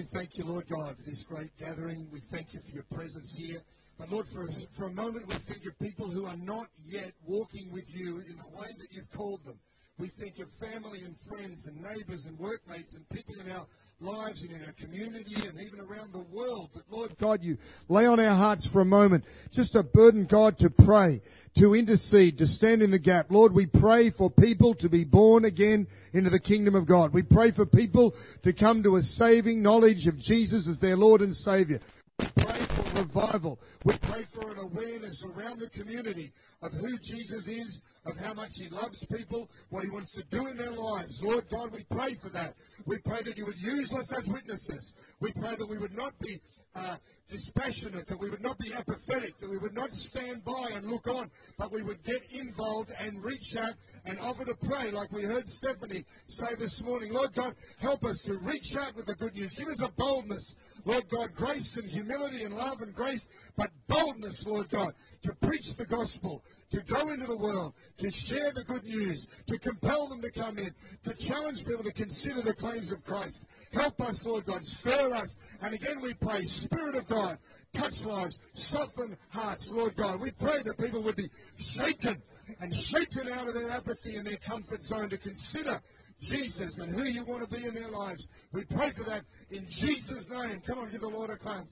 we 0.00 0.06
thank 0.06 0.38
you, 0.38 0.46
Lord 0.46 0.66
God, 0.66 0.96
for 0.96 1.02
this 1.02 1.24
great 1.24 1.54
gathering. 1.58 2.08
We 2.10 2.20
thank 2.20 2.54
you 2.54 2.60
for 2.60 2.72
your 2.72 2.86
presence 2.90 3.36
here. 3.36 3.60
But 3.98 4.10
Lord, 4.10 4.26
for, 4.26 4.46
for 4.72 4.86
a 4.86 4.92
moment, 4.92 5.28
we 5.28 5.34
think 5.34 5.66
of 5.66 5.78
people 5.78 6.08
who 6.08 6.24
are 6.24 6.38
not 6.38 6.68
yet 6.86 7.12
walking 7.26 7.70
with 7.70 7.94
you 7.94 8.16
in 8.26 8.34
the 8.38 8.58
way 8.58 8.68
that 8.78 8.86
you've 8.92 9.10
called 9.10 9.44
them. 9.44 9.58
We 10.00 10.08
think 10.08 10.38
of 10.38 10.50
family 10.50 11.00
and 11.04 11.14
friends 11.28 11.68
and 11.68 11.76
neighbors 11.82 12.24
and 12.24 12.38
workmates 12.38 12.96
and 12.96 13.06
people 13.10 13.34
in 13.34 13.52
our 13.52 13.66
lives 14.00 14.44
and 14.44 14.52
in 14.54 14.64
our 14.64 14.72
community 14.72 15.46
and 15.46 15.60
even 15.60 15.78
around 15.78 16.14
the 16.14 16.24
world. 16.32 16.70
That, 16.72 16.90
Lord 16.90 17.18
God, 17.18 17.44
you 17.44 17.58
lay 17.90 18.06
on 18.06 18.18
our 18.18 18.34
hearts 18.34 18.66
for 18.66 18.80
a 18.80 18.84
moment 18.86 19.24
just 19.50 19.74
a 19.74 19.82
burden, 19.82 20.24
God, 20.24 20.56
to 20.60 20.70
pray, 20.70 21.20
to 21.56 21.74
intercede, 21.74 22.38
to 22.38 22.46
stand 22.46 22.80
in 22.80 22.90
the 22.90 22.98
gap. 22.98 23.26
Lord, 23.30 23.52
we 23.52 23.66
pray 23.66 24.08
for 24.08 24.30
people 24.30 24.72
to 24.74 24.88
be 24.88 25.04
born 25.04 25.44
again 25.44 25.86
into 26.14 26.30
the 26.30 26.40
kingdom 26.40 26.74
of 26.74 26.86
God. 26.86 27.12
We 27.12 27.22
pray 27.22 27.50
for 27.50 27.66
people 27.66 28.14
to 28.40 28.54
come 28.54 28.82
to 28.84 28.96
a 28.96 29.02
saving 29.02 29.62
knowledge 29.62 30.06
of 30.06 30.18
Jesus 30.18 30.66
as 30.66 30.78
their 30.78 30.96
Lord 30.96 31.20
and 31.20 31.36
Savior. 31.36 31.78
We 32.18 32.26
pray 32.36 32.69
for 32.82 33.00
revival. 33.00 33.60
We 33.84 33.96
pray 33.98 34.22
for 34.22 34.50
an 34.50 34.58
awareness 34.58 35.24
around 35.24 35.60
the 35.60 35.70
community 35.70 36.32
of 36.62 36.72
who 36.72 36.98
Jesus 36.98 37.48
is, 37.48 37.82
of 38.06 38.18
how 38.18 38.34
much 38.34 38.52
He 38.56 38.68
loves 38.68 39.04
people, 39.06 39.50
what 39.70 39.84
He 39.84 39.90
wants 39.90 40.12
to 40.12 40.24
do 40.30 40.46
in 40.46 40.56
their 40.56 40.70
lives. 40.70 41.22
Lord 41.22 41.44
God, 41.50 41.72
we 41.72 41.84
pray 41.90 42.14
for 42.14 42.28
that. 42.30 42.54
We 42.86 42.98
pray 43.04 43.22
that 43.22 43.36
you 43.36 43.46
would 43.46 43.60
use 43.60 43.92
us 43.92 44.16
as 44.16 44.28
witnesses. 44.28 44.94
We 45.20 45.32
pray 45.32 45.56
that 45.56 45.68
we 45.68 45.78
would 45.78 45.96
not 45.96 46.12
be 46.20 46.40
uh, 46.74 46.96
dispassionate, 47.28 48.06
that 48.06 48.18
we 48.18 48.28
would 48.30 48.42
not 48.42 48.58
be 48.58 48.72
apathetic, 48.72 49.38
that 49.38 49.50
we 49.50 49.58
would 49.58 49.74
not 49.74 49.92
stand 49.92 50.44
by 50.44 50.68
and 50.74 50.86
look 50.86 51.08
on, 51.08 51.30
but 51.58 51.72
we 51.72 51.82
would 51.82 52.02
get 52.04 52.22
involved 52.30 52.92
and 53.00 53.22
reach 53.24 53.56
out 53.56 53.74
and 54.04 54.18
offer 54.20 54.44
to 54.44 54.54
pray, 54.68 54.90
like 54.90 55.10
we 55.12 55.22
heard 55.22 55.48
Stephanie 55.48 56.04
say 56.28 56.54
this 56.58 56.82
morning. 56.82 57.12
Lord 57.12 57.32
God, 57.34 57.54
help 57.78 58.04
us 58.04 58.20
to 58.22 58.34
reach 58.38 58.76
out 58.76 58.94
with 58.96 59.06
the 59.06 59.14
good 59.14 59.34
news. 59.34 59.54
Give 59.54 59.68
us 59.68 59.82
a 59.82 59.90
boldness, 59.92 60.56
Lord 60.84 61.08
God, 61.08 61.34
grace 61.34 61.76
and 61.76 61.88
humility 61.88 62.44
and 62.44 62.54
love 62.54 62.69
and 62.80 62.94
grace, 62.94 63.28
but 63.56 63.70
boldness, 63.86 64.46
Lord 64.46 64.68
God, 64.68 64.94
to 65.22 65.34
preach 65.40 65.74
the 65.74 65.86
gospel, 65.86 66.44
to 66.70 66.80
go 66.82 67.10
into 67.10 67.26
the 67.26 67.36
world, 67.36 67.74
to 67.98 68.10
share 68.10 68.52
the 68.52 68.64
good 68.64 68.84
news, 68.84 69.26
to 69.46 69.58
compel 69.58 70.08
them 70.08 70.22
to 70.22 70.30
come 70.30 70.58
in, 70.58 70.70
to 71.04 71.14
challenge 71.14 71.66
people 71.66 71.84
to 71.84 71.92
consider 71.92 72.40
the 72.40 72.54
claims 72.54 72.92
of 72.92 73.04
Christ. 73.04 73.46
Help 73.72 74.00
us, 74.00 74.24
Lord 74.24 74.46
God, 74.46 74.64
stir 74.64 75.12
us. 75.14 75.36
And 75.62 75.74
again 75.74 76.00
we 76.00 76.14
pray, 76.14 76.42
Spirit 76.42 76.96
of 76.96 77.06
God, 77.08 77.38
touch 77.72 78.04
lives, 78.04 78.38
soften 78.52 79.16
hearts, 79.30 79.70
Lord 79.72 79.96
God. 79.96 80.20
We 80.20 80.30
pray 80.30 80.62
that 80.64 80.78
people 80.78 81.02
would 81.02 81.16
be 81.16 81.28
shaken 81.58 82.22
and 82.60 82.74
shaken 82.74 83.28
out 83.32 83.48
of 83.48 83.54
their 83.54 83.70
apathy 83.70 84.16
and 84.16 84.26
their 84.26 84.36
comfort 84.36 84.82
zone 84.82 85.08
to 85.10 85.18
consider 85.18 85.80
Jesus 86.20 86.78
and 86.78 86.92
who 86.92 87.04
you 87.04 87.24
want 87.24 87.48
to 87.48 87.56
be 87.56 87.66
in 87.66 87.74
their 87.74 87.88
lives. 87.88 88.28
We 88.52 88.64
pray 88.64 88.90
for 88.90 89.04
that 89.04 89.22
in 89.50 89.66
Jesus' 89.68 90.28
name. 90.28 90.60
Come 90.66 90.78
on, 90.78 90.90
give 90.90 91.00
the 91.00 91.08
Lord 91.08 91.30
a 91.30 91.36
clap. 91.36 91.64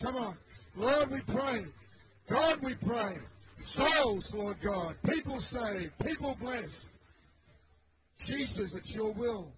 Come 0.00 0.16
on. 0.16 0.36
Lord, 0.76 1.10
we 1.10 1.20
pray. 1.22 1.64
God, 2.28 2.62
we 2.62 2.74
pray. 2.74 3.16
Souls, 3.56 4.32
Lord 4.32 4.60
God. 4.60 4.94
People 5.08 5.40
saved. 5.40 5.92
People 6.04 6.36
blessed. 6.40 6.92
Jesus, 8.18 8.74
it's 8.74 8.94
your 8.94 9.12
will. 9.12 9.52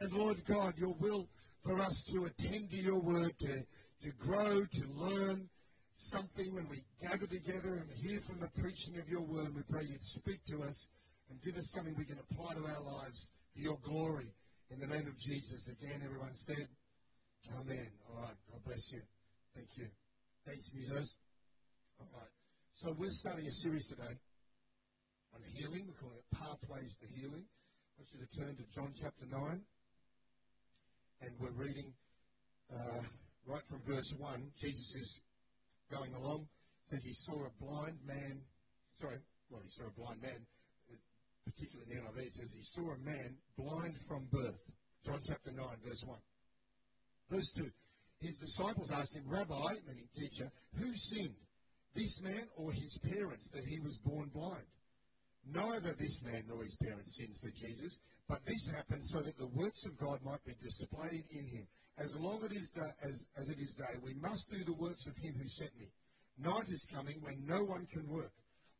And 0.00 0.12
Lord 0.12 0.44
God, 0.44 0.74
your 0.76 0.94
will 1.00 1.28
for 1.64 1.80
us 1.80 2.02
to 2.04 2.26
attend 2.26 2.70
to 2.70 2.76
your 2.76 3.00
word, 3.00 3.38
to, 3.40 3.64
to 4.02 4.10
grow, 4.18 4.64
to 4.64 4.84
learn 4.96 5.48
something 5.94 6.54
when 6.54 6.68
we 6.68 6.82
gather 7.02 7.26
together 7.26 7.74
and 7.74 7.90
hear 7.96 8.20
from 8.20 8.38
the 8.40 8.50
preaching 8.60 8.96
of 8.98 9.08
your 9.08 9.22
word. 9.22 9.54
We 9.54 9.62
pray 9.70 9.82
you'd 9.82 10.02
speak 10.02 10.44
to 10.44 10.62
us 10.62 10.88
and 11.30 11.42
give 11.42 11.56
us 11.56 11.70
something 11.70 11.94
we 11.96 12.04
can 12.04 12.18
apply 12.30 12.54
to 12.54 12.60
our 12.60 12.98
lives 12.98 13.30
for 13.54 13.60
your 13.60 13.78
glory. 13.82 14.32
In 14.70 14.78
the 14.78 14.86
name 14.86 15.06
of 15.06 15.18
Jesus. 15.18 15.68
Again, 15.68 16.02
everyone 16.04 16.34
said, 16.34 16.68
Amen. 17.58 17.88
All 18.10 18.22
right. 18.22 18.36
God 18.52 18.64
bless 18.64 18.92
you. 18.92 19.00
Thank 19.58 19.74
you. 19.74 19.90
Thanks, 20.46 20.70
musos. 20.70 21.18
All 21.98 22.06
right. 22.14 22.30
So 22.74 22.94
we're 22.96 23.10
starting 23.10 23.44
a 23.44 23.50
series 23.50 23.88
today 23.88 24.14
on 25.34 25.42
healing. 25.58 25.82
We're 25.90 25.98
calling 25.98 26.14
it 26.14 26.30
Pathways 26.30 26.94
to 27.02 27.06
Healing. 27.10 27.42
I 27.42 27.92
want 27.98 28.06
you 28.14 28.22
to 28.22 28.30
turn 28.38 28.54
to 28.54 28.62
John 28.70 28.94
chapter 28.94 29.26
9. 29.26 29.60
And 31.22 31.30
we're 31.42 31.58
reading 31.58 31.90
uh, 32.70 33.02
right 33.50 33.66
from 33.66 33.82
verse 33.82 34.14
1. 34.16 34.46
Jesus 34.62 34.94
is 34.94 35.20
going 35.90 36.14
along. 36.14 36.46
Says 36.92 37.02
he 37.02 37.14
saw 37.14 37.42
a 37.42 37.50
blind 37.58 37.98
man. 38.06 38.38
Sorry, 38.94 39.18
well, 39.50 39.62
he 39.64 39.70
saw 39.70 39.90
a 39.90 39.94
blind 39.98 40.22
man. 40.22 40.38
Particularly 41.50 41.90
in 41.90 41.98
the 41.98 42.10
NIV, 42.14 42.26
it 42.28 42.34
says 42.34 42.54
he 42.54 42.62
saw 42.62 42.94
a 42.94 42.98
man 43.02 43.34
blind 43.58 43.98
from 44.06 44.28
birth. 44.30 44.62
John 45.04 45.18
chapter 45.26 45.50
9, 45.50 45.66
verse 45.82 46.04
1. 46.06 46.16
Verse 47.30 47.50
2. 47.58 47.66
His 48.20 48.36
disciples 48.36 48.90
asked 48.90 49.14
him, 49.14 49.24
Rabbi, 49.26 49.74
meaning 49.86 50.08
teacher, 50.16 50.50
who 50.74 50.92
sinned, 50.94 51.36
this 51.94 52.20
man 52.20 52.48
or 52.56 52.72
his 52.72 52.98
parents, 52.98 53.48
that 53.50 53.64
he 53.64 53.78
was 53.80 53.98
born 53.98 54.28
blind? 54.34 54.66
Neither 55.54 55.94
this 55.94 56.22
man 56.22 56.44
nor 56.48 56.62
his 56.62 56.76
parents 56.76 57.16
sinned, 57.16 57.36
said 57.36 57.54
Jesus, 57.54 57.98
but 58.28 58.44
this 58.44 58.68
happened 58.74 59.04
so 59.04 59.20
that 59.20 59.38
the 59.38 59.48
works 59.48 59.86
of 59.86 59.96
God 59.96 60.18
might 60.24 60.44
be 60.44 60.54
displayed 60.62 61.24
in 61.30 61.46
him. 61.46 61.66
As 61.96 62.14
long 62.16 62.44
it 62.44 62.52
is 62.52 62.72
as, 63.02 63.26
as 63.36 63.48
it 63.48 63.58
is 63.58 63.74
day, 63.74 63.98
we 64.02 64.14
must 64.14 64.50
do 64.50 64.62
the 64.64 64.74
works 64.74 65.06
of 65.06 65.16
him 65.16 65.34
who 65.40 65.48
sent 65.48 65.76
me. 65.78 65.86
Night 66.38 66.68
is 66.68 66.86
coming 66.92 67.16
when 67.20 67.44
no 67.46 67.64
one 67.64 67.86
can 67.86 68.06
work. 68.08 68.32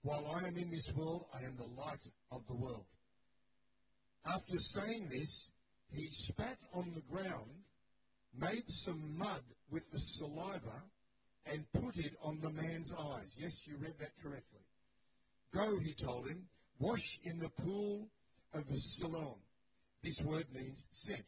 While 0.03 0.31
I 0.37 0.47
am 0.47 0.56
in 0.56 0.71
this 0.71 0.93
world, 0.94 1.25
I 1.34 1.44
am 1.44 1.56
the 1.56 1.81
light 1.81 2.06
of 2.31 2.47
the 2.47 2.56
world. 2.56 2.87
After 4.25 4.59
saying 4.59 5.09
this, 5.10 5.50
he 5.91 6.06
spat 6.10 6.59
on 6.75 6.93
the 6.94 7.00
ground, 7.12 7.50
made 8.41 8.65
some 8.69 9.19
mud 9.19 9.43
with 9.71 9.91
the 9.91 9.99
saliva, 9.99 10.82
and 11.47 11.65
put 11.72 11.97
it 11.97 12.15
on 12.22 12.38
the 12.41 12.50
man's 12.50 12.93
eyes. 12.93 13.34
Yes, 13.38 13.66
you 13.66 13.76
read 13.78 13.94
that 14.00 14.12
correctly. 14.22 14.60
Go, 15.54 15.78
he 15.78 15.94
told 15.94 16.28
him, 16.28 16.47
wash 16.78 17.19
in 17.25 17.38
the 17.38 17.48
pool 17.48 18.09
of 18.54 18.66
the 18.69 18.77
Siloam. 18.77 19.38
This 20.03 20.21
word 20.22 20.44
means 20.54 20.87
sent. 20.93 21.25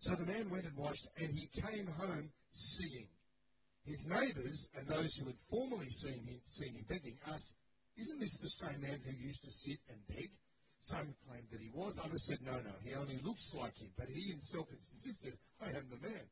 So 0.00 0.14
the 0.14 0.26
man 0.26 0.50
went 0.50 0.64
and 0.66 0.76
washed, 0.76 1.08
and 1.16 1.30
he 1.32 1.48
came 1.60 1.86
home 1.86 2.30
seeing. 2.52 3.08
His 3.86 4.06
neighbours 4.06 4.68
and 4.76 4.86
those 4.86 5.16
who 5.16 5.26
had 5.26 5.38
formerly 5.50 5.88
seen 5.88 6.24
him, 6.26 6.40
seen 6.46 6.74
him 6.74 6.84
begging 6.88 7.18
asked, 7.26 7.52
Isn't 7.96 8.20
this 8.20 8.36
the 8.36 8.48
same 8.48 8.80
man 8.80 9.00
who 9.04 9.12
used 9.16 9.44
to 9.44 9.50
sit 9.50 9.78
and 9.88 9.98
beg? 10.08 10.30
Some 10.84 11.16
claimed 11.24 11.48
that 11.48 11.64
he 11.64 11.72
was, 11.72 11.96
others 11.96 12.28
said, 12.28 12.44
No, 12.44 12.52
no, 12.60 12.76
he 12.84 12.92
only 12.92 13.16
looks 13.24 13.52
like 13.56 13.72
him. 13.80 13.88
But 13.96 14.12
he 14.12 14.28
himself 14.28 14.68
insisted, 14.68 15.32
I 15.64 15.72
am 15.72 15.88
the 15.88 15.96
man. 16.04 16.28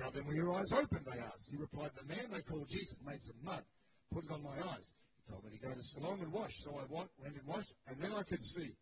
How 0.00 0.08
then 0.08 0.24
were 0.24 0.32
your 0.32 0.56
eyes 0.56 0.72
opened? 0.72 1.04
They 1.04 1.20
asked. 1.20 1.52
He 1.52 1.60
replied, 1.60 1.92
The 2.00 2.08
man 2.08 2.24
they 2.32 2.40
called 2.40 2.72
Jesus 2.72 3.04
made 3.04 3.22
some 3.22 3.36
mud, 3.44 3.60
put 4.08 4.24
it 4.24 4.32
on 4.32 4.42
my 4.42 4.56
eyes. 4.56 4.96
He 5.20 5.28
told 5.28 5.44
me 5.44 5.52
to 5.52 5.60
go 5.60 5.76
to 5.76 5.84
Siloam 5.84 6.24
and 6.24 6.32
wash. 6.32 6.56
So 6.64 6.72
I 6.72 6.88
went 6.88 7.12
and 7.20 7.36
washed, 7.44 7.74
and 7.86 8.00
then 8.00 8.12
I 8.16 8.22
could 8.24 8.42
see. 8.42 8.72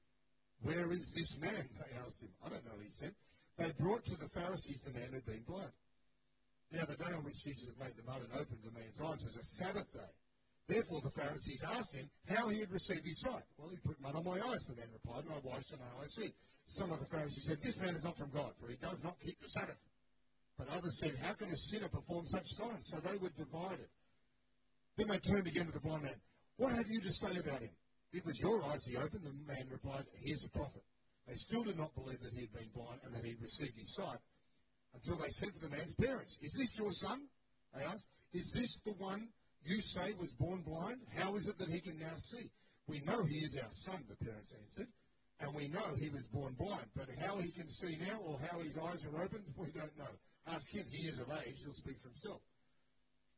Where 0.62 0.92
is 0.92 1.10
this 1.10 1.38
man? 1.42 1.66
They 1.80 1.90
asked 1.98 2.22
him. 2.22 2.30
I 2.46 2.50
don't 2.50 2.64
know, 2.64 2.78
he 2.78 2.90
said. 2.90 3.10
They 3.58 3.72
brought 3.82 4.04
to 4.06 4.16
the 4.16 4.30
Pharisees 4.30 4.86
the 4.86 4.94
man 4.94 5.08
who 5.10 5.18
had 5.18 5.26
been 5.26 5.42
blind. 5.42 5.74
Now, 6.70 6.86
the 6.86 6.94
day 6.94 7.10
on 7.10 7.24
which 7.26 7.42
Jesus 7.42 7.66
had 7.66 7.82
made 7.82 7.98
the 7.98 8.06
mud 8.06 8.22
and 8.22 8.30
opened 8.30 8.62
the 8.62 8.70
man's 8.70 9.00
eyes 9.02 9.26
was 9.26 9.34
a 9.34 9.42
Sabbath 9.42 9.90
day. 9.92 10.12
Therefore, 10.70 11.02
the 11.02 11.10
Pharisees 11.18 11.66
asked 11.66 11.96
him 11.98 12.06
how 12.30 12.46
he 12.46 12.60
had 12.60 12.70
received 12.70 13.02
his 13.02 13.18
sight. 13.18 13.42
Well, 13.58 13.74
he 13.74 13.78
put 13.82 13.98
mud 13.98 14.14
on 14.14 14.22
my 14.22 14.38
eyes, 14.38 14.62
the 14.70 14.78
man 14.78 14.86
replied, 14.94 15.26
and 15.26 15.34
I 15.34 15.42
washed, 15.42 15.74
and 15.74 15.82
now 15.82 15.98
I 15.98 16.06
see. 16.06 16.30
Some 16.70 16.92
of 16.92 17.00
the 17.00 17.10
Pharisees 17.10 17.42
said, 17.50 17.58
This 17.58 17.74
man 17.82 17.98
is 17.98 18.04
not 18.04 18.16
from 18.16 18.30
God, 18.30 18.54
for 18.54 18.70
he 18.70 18.78
does 18.78 19.02
not 19.02 19.18
keep 19.18 19.34
the 19.42 19.50
Sabbath. 19.50 19.82
But 20.56 20.70
others 20.70 20.94
said, 21.02 21.18
How 21.18 21.34
can 21.34 21.50
a 21.50 21.56
sinner 21.56 21.88
perform 21.88 22.22
such 22.30 22.54
signs? 22.54 22.86
So 22.86 23.02
they 23.02 23.18
were 23.18 23.34
divided. 23.34 23.90
Then 24.94 25.08
they 25.08 25.18
turned 25.18 25.48
again 25.48 25.66
to 25.66 25.72
the 25.72 25.82
blind 25.82 26.04
man. 26.04 26.14
What 26.54 26.70
have 26.70 26.86
you 26.86 27.00
to 27.00 27.12
say 27.18 27.34
about 27.40 27.66
him? 27.66 27.74
It 28.12 28.24
was 28.24 28.38
your 28.38 28.62
eyes 28.70 28.86
he 28.86 28.96
opened. 28.96 29.26
The 29.26 29.34
man 29.50 29.66
replied, 29.74 30.06
He 30.22 30.30
is 30.30 30.46
a 30.46 30.50
prophet. 30.54 30.86
They 31.26 31.34
still 31.34 31.64
did 31.64 31.78
not 31.78 31.94
believe 31.98 32.20
that 32.22 32.30
he 32.30 32.46
had 32.46 32.54
been 32.54 32.70
blind 32.70 33.00
and 33.02 33.10
that 33.10 33.24
he 33.24 33.34
had 33.34 33.42
received 33.42 33.74
his 33.74 33.90
sight 33.98 34.22
until 34.94 35.18
they 35.18 35.34
said 35.34 35.50
to 35.50 35.60
the 35.66 35.74
man's 35.74 35.94
parents, 35.98 36.38
Is 36.42 36.54
this 36.54 36.78
your 36.78 36.92
son? 36.92 37.26
They 37.74 37.82
asked. 37.82 38.06
Is 38.32 38.52
this 38.54 38.78
the 38.86 38.94
one 39.02 39.26
you 39.64 39.80
say 39.80 40.12
was 40.18 40.32
born 40.32 40.62
blind? 40.62 41.00
How 41.16 41.34
is 41.36 41.48
it 41.48 41.58
that 41.58 41.68
he 41.68 41.80
can 41.80 41.98
now 41.98 42.16
see? 42.16 42.50
We 42.86 43.00
know 43.06 43.22
he 43.24 43.38
is 43.38 43.58
our 43.62 43.70
son, 43.70 44.02
the 44.08 44.16
parents 44.24 44.54
answered, 44.56 44.88
and 45.40 45.54
we 45.54 45.68
know 45.68 45.84
he 45.96 46.08
was 46.08 46.26
born 46.26 46.54
blind. 46.58 46.90
But 46.96 47.08
how 47.20 47.38
he 47.38 47.50
can 47.52 47.68
see 47.68 47.96
now 48.00 48.18
or 48.24 48.38
how 48.50 48.58
his 48.58 48.76
eyes 48.76 49.06
are 49.06 49.22
opened, 49.22 49.44
we 49.56 49.70
don't 49.70 49.96
know. 49.98 50.10
Ask 50.48 50.74
him. 50.74 50.84
He 50.90 51.06
is 51.06 51.20
of 51.20 51.30
age. 51.46 51.62
He'll 51.62 51.76
speak 51.76 52.00
for 52.00 52.08
himself. 52.08 52.40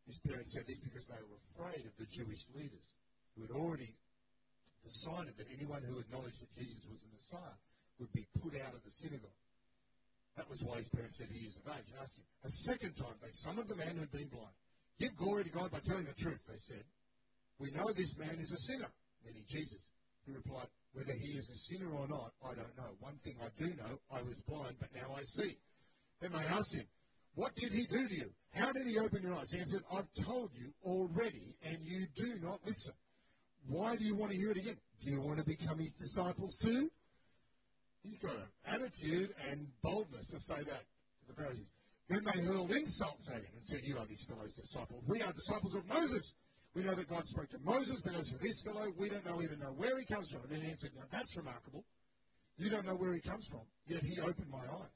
His 0.07 0.19
parents 0.19 0.55
said 0.55 0.67
this 0.67 0.81
because 0.81 1.07
they 1.07 1.21
were 1.29 1.39
afraid 1.53 1.85
of 1.87 1.95
the 1.99 2.07
Jewish 2.07 2.47
leaders 2.55 2.97
who 3.37 3.43
had 3.43 3.55
already 3.55 3.93
decided 4.83 5.37
that 5.39 5.47
anyone 5.53 5.83
who 5.83 5.99
acknowledged 5.99 6.43
that 6.43 6.53
Jesus 6.55 6.83
was 6.91 7.03
the 7.03 7.13
Messiah 7.15 7.59
would 7.99 8.13
be 8.13 8.27
put 8.43 8.59
out 8.59 8.75
of 8.75 8.83
the 8.83 8.91
synagogue. 8.91 9.39
That 10.37 10.49
was 10.49 10.63
why 10.65 10.79
his 10.79 10.89
parents 10.89 11.19
said 11.19 11.29
he 11.31 11.47
is 11.47 11.61
of 11.61 11.71
age. 11.71 11.93
Ask 12.01 12.17
him. 12.17 12.25
A 12.45 12.51
second 12.51 12.97
time 12.97 13.15
they 13.21 13.31
summoned 13.33 13.69
the 13.69 13.77
man 13.77 13.95
who 13.95 14.01
had 14.01 14.11
been 14.11 14.33
blind. 14.33 14.57
Give 15.01 15.17
glory 15.17 15.45
to 15.45 15.51
God 15.51 15.71
by 15.71 15.79
telling 15.85 16.05
the 16.05 16.15
truth, 16.15 16.41
they 16.49 16.59
said. 16.59 16.85
We 17.59 17.71
know 17.71 17.87
this 17.93 18.19
man 18.19 18.37
is 18.39 18.53
a 18.53 18.59
sinner, 18.59 18.91
meaning 19.25 19.45
Jesus. 19.49 19.89
He 20.27 20.33
replied, 20.33 20.67
Whether 20.93 21.13
he 21.13 21.39
is 21.39 21.51
a 21.51 21.59
sinner 21.59 21.91
or 21.91 22.07
not, 22.09 22.33
I 22.45 22.55
don't 22.55 22.77
know. 22.77 22.95
One 23.01 23.19
thing 23.25 23.37
I 23.43 23.49
do 23.59 23.67
know, 23.75 23.99
I 24.13 24.23
was 24.23 24.41
blind, 24.47 24.77
but 24.81 24.89
now 24.95 25.15
I 25.17 25.23
see. 25.23 25.57
Then 26.21 26.33
they 26.33 26.47
asked 26.49 26.75
him, 26.75 26.87
What 27.35 27.55
did 27.57 27.73
he 27.73 27.85
do 27.87 28.09
to 28.09 28.15
you? 28.15 28.31
How 28.55 28.73
did 28.73 28.87
he 28.87 28.99
open 28.99 29.23
your 29.23 29.35
eyes? 29.35 29.51
He 29.51 29.61
answered, 29.61 29.83
I've 29.93 30.09
told 30.25 30.51
you 30.55 30.73
already, 30.85 31.57
and 31.65 31.79
you 31.83 32.07
do 32.15 32.35
not 32.43 32.61
listen. 32.67 32.95
Why 33.69 33.97
do 33.97 34.05
you 34.05 34.17
want 34.17 34.33
to 34.33 34.39
hear 34.39 34.51
it 34.51 34.57
again? 34.57 34.77
Do 35.05 35.11
you 35.11 35.21
want 35.21 35.39
to 35.39 35.45
become 35.45 35.79
his 35.79 35.93
disciples 35.93 36.57
too? 36.57 36.91
He's 38.03 38.19
got 38.19 38.35
an 38.35 38.43
attitude 38.67 39.31
and 39.51 39.69
boldness 39.83 40.29
to 40.31 40.41
say 40.41 40.63
that 40.63 40.67
to 40.67 41.27
the 41.29 41.35
Pharisees. 41.35 41.67
Then 42.13 42.25
they 42.29 42.45
hurled 42.45 42.71
insults 42.73 43.31
at 43.31 43.41
him 43.41 43.57
and 43.57 43.65
said, 43.65 43.81
You 43.85 43.97
are 43.97 44.05
this 44.05 44.25
fellow's 44.29 44.53
disciple. 44.53 45.01
We 45.09 45.23
are 45.23 45.33
disciples 45.33 45.75
of 45.75 45.89
Moses. 45.89 46.35
We 46.75 46.85
know 46.85 46.93
that 46.93 47.09
God 47.09 47.25
spoke 47.25 47.49
to 47.51 47.59
Moses, 47.65 48.03
but 48.05 48.15
as 48.15 48.29
for 48.29 48.37
this 48.37 48.61
fellow, 48.65 48.85
we 48.99 49.09
don't 49.09 49.25
know 49.25 49.41
even 49.41 49.59
know 49.59 49.73
where 49.81 49.97
he 49.99 50.05
comes 50.05 50.31
from. 50.31 50.43
And 50.45 50.53
then 50.53 50.61
he 50.61 50.71
answered, 50.71 50.93
Now 50.95 51.09
that's 51.11 51.35
remarkable. 51.39 51.85
You 52.59 52.69
don't 52.69 52.85
know 52.85 52.97
where 52.97 53.15
he 53.15 53.21
comes 53.21 53.49
from, 53.49 53.65
yet 53.87 54.05
he 54.05 54.21
opened 54.21 54.51
my 54.53 54.61
eyes. 54.61 54.93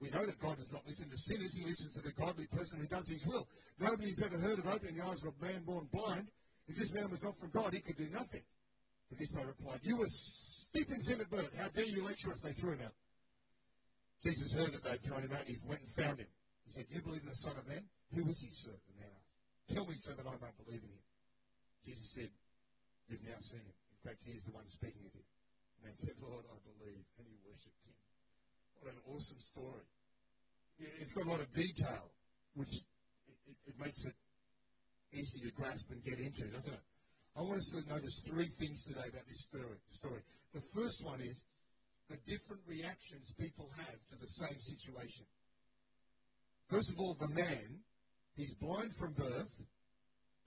We 0.00 0.10
know 0.10 0.24
that 0.24 0.38
God 0.38 0.58
does 0.58 0.70
not 0.70 0.86
listen 0.86 1.10
to 1.10 1.18
sinners, 1.18 1.58
he 1.58 1.66
listens 1.66 1.92
to 1.94 2.02
the 2.02 2.14
godly 2.14 2.46
person 2.46 2.78
who 2.78 2.86
does 2.86 3.08
his 3.08 3.26
will. 3.26 3.48
Nobody's 3.80 4.22
ever 4.22 4.38
heard 4.38 4.60
of 4.60 4.68
opening 4.68 4.94
the 4.94 5.04
eyes 5.04 5.18
of 5.26 5.34
a 5.34 5.44
man 5.44 5.64
born 5.66 5.88
blind. 5.90 6.28
If 6.68 6.76
this 6.76 6.94
man 6.94 7.10
was 7.10 7.22
not 7.22 7.36
from 7.38 7.50
God, 7.50 7.74
he 7.74 7.80
could 7.80 7.98
do 7.98 8.06
nothing. 8.14 8.42
To 9.10 9.14
this 9.18 9.32
they 9.32 9.44
replied, 9.44 9.80
You 9.82 9.96
were 9.96 10.06
steep 10.06 10.86
in 10.90 11.00
sin 11.02 11.20
at 11.20 11.30
birth. 11.30 11.50
How 11.58 11.68
dare 11.74 11.86
you 11.86 12.04
lecture 12.04 12.30
us? 12.30 12.40
They 12.42 12.52
threw 12.52 12.78
him 12.78 12.80
out. 12.84 12.94
Jesus 14.24 14.50
heard 14.52 14.72
that 14.74 14.82
they'd 14.82 15.02
thrown 15.02 15.22
him 15.22 15.32
out, 15.32 15.46
and 15.46 15.52
he 15.54 15.58
went 15.66 15.80
and 15.80 15.90
found 15.94 16.18
him. 16.18 16.30
He 16.66 16.70
said, 16.74 16.84
Do 16.90 16.94
You 16.98 17.02
believe 17.02 17.22
in 17.22 17.30
the 17.30 17.42
Son 17.42 17.54
of 17.56 17.64
Man? 17.68 17.84
Who 18.14 18.26
is 18.28 18.40
he, 18.42 18.50
sir? 18.50 18.74
The 18.74 18.94
man 18.98 19.12
asked. 19.12 19.32
Tell 19.72 19.86
me 19.86 19.96
so 19.96 20.12
that 20.16 20.26
I 20.26 20.34
might 20.40 20.56
believe 20.64 20.82
in 20.82 20.90
him. 20.90 21.04
Jesus 21.86 22.12
said, 22.16 22.30
You've 23.08 23.24
now 23.24 23.38
seen 23.40 23.62
him. 23.62 23.72
In 23.72 24.00
fact, 24.04 24.20
he 24.24 24.36
is 24.36 24.44
the 24.44 24.52
one 24.52 24.66
speaking 24.68 25.00
with 25.04 25.14
you. 25.14 25.24
And 25.80 25.88
they 25.88 25.96
said, 25.96 26.16
Lord, 26.20 26.44
I 26.44 26.58
believe. 26.66 27.04
And 27.16 27.24
he 27.24 27.36
worshipped 27.46 27.80
him. 27.86 27.96
What 28.80 28.92
an 28.92 29.00
awesome 29.08 29.40
story. 29.40 29.86
It's 30.78 31.12
got 31.12 31.26
a 31.26 31.30
lot 31.30 31.40
of 31.40 31.50
detail, 31.54 32.12
which 32.54 32.70
it, 32.70 33.38
it, 33.50 33.56
it 33.74 33.76
makes 33.80 34.04
it 34.06 34.14
easy 35.12 35.40
to 35.48 35.50
grasp 35.56 35.90
and 35.90 36.04
get 36.04 36.20
into, 36.20 36.46
doesn't 36.52 36.72
it? 36.72 36.84
I 37.34 37.42
want 37.42 37.58
us 37.58 37.70
to 37.74 37.80
notice 37.88 38.22
three 38.26 38.50
things 38.58 38.82
today 38.84 39.08
about 39.08 39.26
this 39.26 39.46
story. 39.46 40.22
The 40.54 40.62
first 40.74 41.04
one 41.04 41.20
is 41.20 41.44
the 42.08 42.16
different 42.26 42.62
reactions 42.66 43.34
people 43.38 43.70
have 43.76 44.00
to 44.10 44.16
the 44.18 44.26
same 44.26 44.58
situation. 44.58 45.26
First 46.68 46.92
of 46.92 47.00
all, 47.00 47.16
the 47.18 47.34
man, 47.34 47.80
he's 48.34 48.54
blind 48.54 48.94
from 48.94 49.12
birth, 49.12 49.52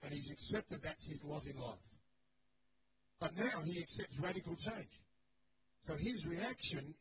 and 0.02 0.12
he's 0.12 0.30
accepted 0.30 0.82
that's 0.82 1.08
his 1.08 1.22
lot 1.24 1.42
in 1.46 1.56
life. 1.60 1.86
But 3.20 3.36
now 3.36 3.62
he 3.64 3.80
accepts 3.80 4.18
radical 4.18 4.56
change. 4.56 5.02
So 5.86 5.94
his 5.94 6.26
reaction, 6.26 6.94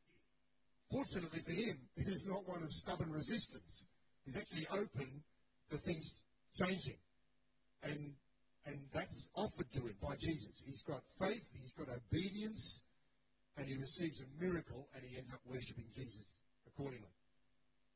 fortunately 0.91 1.41
for 1.41 1.51
him, 1.51 1.77
it 1.97 2.07
is 2.07 2.25
not 2.27 2.47
one 2.47 2.63
of 2.63 2.71
stubborn 2.71 3.11
resistance. 3.11 3.87
He's 4.25 4.37
actually 4.37 4.67
open 4.71 5.23
to 5.71 5.77
things 5.77 6.21
changing. 6.55 6.97
And 7.83 8.13
and 8.65 8.77
that's 8.93 9.27
offered 9.35 9.71
to 9.73 9.81
him 9.81 9.95
by 10.01 10.15
Jesus. 10.19 10.61
He's 10.63 10.83
got 10.83 11.01
faith, 11.19 11.45
he's 11.59 11.73
got 11.73 11.87
obedience, 11.89 12.81
and 13.57 13.68
he 13.68 13.75
receives 13.77 14.21
a 14.21 14.27
miracle, 14.44 14.88
and 14.95 15.03
he 15.03 15.18
ends 15.18 15.31
up 15.33 15.42
worshipping 15.45 15.88
Jesus 15.95 16.36
accordingly. 16.68 17.13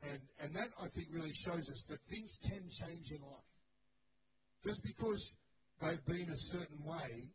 And, 0.04 0.20
and 0.40 0.56
that, 0.56 0.70
I 0.82 0.88
think, 0.94 1.08
really 1.12 1.34
shows 1.34 1.70
us 1.70 1.84
that 1.90 2.00
things 2.10 2.38
can 2.44 2.62
change 2.70 3.12
in 3.12 3.22
life. 3.22 3.52
Just 4.64 4.84
because 4.84 5.36
they've 5.82 6.06
been 6.06 6.30
a 6.30 6.42
certain 6.52 6.84
way 6.84 7.32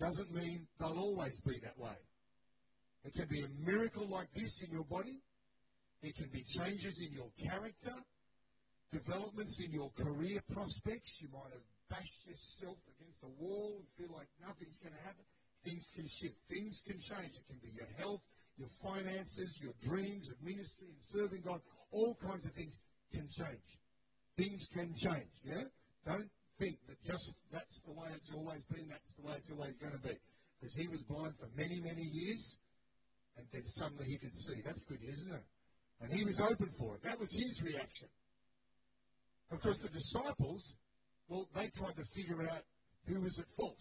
doesn't 0.00 0.32
mean 0.32 0.66
they'll 0.80 0.98
always 0.98 1.40
be 1.40 1.54
that 1.62 1.78
way. 1.78 1.98
It 3.04 3.14
can 3.14 3.26
be 3.28 3.42
a 3.42 3.70
miracle 3.70 4.06
like 4.08 4.32
this 4.34 4.62
in 4.62 4.72
your 4.72 4.84
body. 4.84 5.20
It 6.02 6.14
can 6.16 6.30
be 6.32 6.42
changes 6.42 6.98
in 7.06 7.14
your 7.14 7.30
character, 7.38 7.94
developments 8.90 9.62
in 9.64 9.72
your 9.72 9.90
career 9.90 10.40
prospects. 10.50 11.20
You 11.20 11.28
might 11.32 11.52
have 11.52 11.66
bashed 11.90 12.26
yourself 12.26 12.78
against 12.98 13.22
a 13.22 13.30
wall 13.38 13.78
and 13.78 13.86
feel 13.98 14.16
like 14.16 14.28
nothing's 14.40 14.78
going 14.80 14.94
to 14.94 15.02
happen. 15.02 15.24
Things 15.64 15.90
can 15.94 16.06
shift. 16.08 16.36
Things 16.50 16.82
can 16.86 16.98
change. 16.98 17.32
It 17.38 17.46
can 17.46 17.58
be 17.62 17.70
your 17.74 17.88
health, 17.98 18.22
your 18.58 18.68
finances, 18.82 19.60
your 19.62 19.74
dreams 19.82 20.30
of 20.30 20.42
ministry 20.42 20.88
and 20.90 21.02
serving 21.02 21.42
God. 21.42 21.60
All 21.92 22.16
kinds 22.20 22.44
of 22.46 22.52
things 22.52 22.78
can 23.12 23.28
change. 23.28 23.68
Things 24.36 24.66
can 24.72 24.94
change. 24.94 25.32
Yeah? 25.44 25.64
Don't 26.06 26.30
think 26.58 26.78
that 26.88 26.98
just 27.04 27.36
that's 27.52 27.80
the 27.82 27.92
way 27.92 28.08
it's 28.14 28.32
always 28.34 28.64
been, 28.66 28.88
that's 28.88 29.12
the 29.14 29.22
way 29.22 29.34
it's 29.36 29.50
always 29.50 29.78
going 29.78 29.94
to 29.94 30.02
be. 30.02 30.14
Because 30.58 30.74
he 30.74 30.88
was 30.88 31.02
blind 31.04 31.34
for 31.38 31.48
many, 31.56 31.80
many 31.80 32.02
years, 32.02 32.58
and 33.36 33.46
then 33.52 33.66
suddenly 33.66 34.06
he 34.06 34.18
could 34.18 34.34
see. 34.34 34.62
That's 34.64 34.84
good, 34.84 35.02
isn't 35.02 35.32
it? 35.32 35.44
And 36.00 36.12
he 36.12 36.24
was 36.24 36.40
open 36.40 36.70
for 36.78 36.96
it. 36.96 37.02
That 37.02 37.18
was 37.18 37.32
his 37.32 37.62
reaction. 37.62 38.08
Of 39.50 39.60
course, 39.60 39.78
the 39.78 39.88
disciples, 39.88 40.74
well, 41.28 41.48
they 41.54 41.68
tried 41.76 41.96
to 41.96 42.04
figure 42.14 42.42
out 42.50 42.62
who 43.06 43.20
was 43.20 43.38
at 43.38 43.46
fault. 43.58 43.78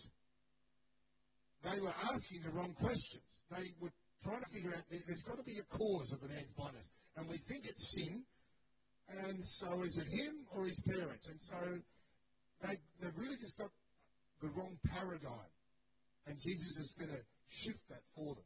They 1.64 1.80
were 1.80 1.94
asking 2.10 2.42
the 2.44 2.52
wrong 2.52 2.74
questions. 2.74 3.24
They 3.52 3.70
were 3.80 3.92
trying 4.24 4.42
to 4.42 4.50
figure 4.54 4.74
out 4.76 4.84
there's 4.90 5.24
got 5.24 5.38
to 5.38 5.44
be 5.44 5.58
a 5.58 5.68
cause 5.78 6.12
of 6.14 6.22
the 6.22 6.30
man's 6.30 6.52
blindness. 6.58 6.90
And 7.18 7.28
we 7.30 7.38
think 7.50 7.66
it's 7.66 7.94
sin, 7.94 8.24
and 9.26 9.38
so 9.46 9.84
is 9.84 9.98
it 9.98 10.08
him 10.08 10.46
or 10.56 10.66
his 10.66 10.80
parents? 10.88 11.28
And 11.28 11.42
so 11.42 11.58
they, 12.64 12.76
they've 13.02 13.18
really 13.18 13.38
just 13.42 13.58
got 13.58 13.70
the 14.42 14.50
wrong 14.50 14.78
paradigm. 14.90 15.52
And 16.28 16.38
Jesus 16.40 16.78
is 16.78 16.96
going 16.98 17.12
to 17.12 17.22
shift 17.50 17.82
that 17.90 18.02
for 18.16 18.36
them. 18.36 18.46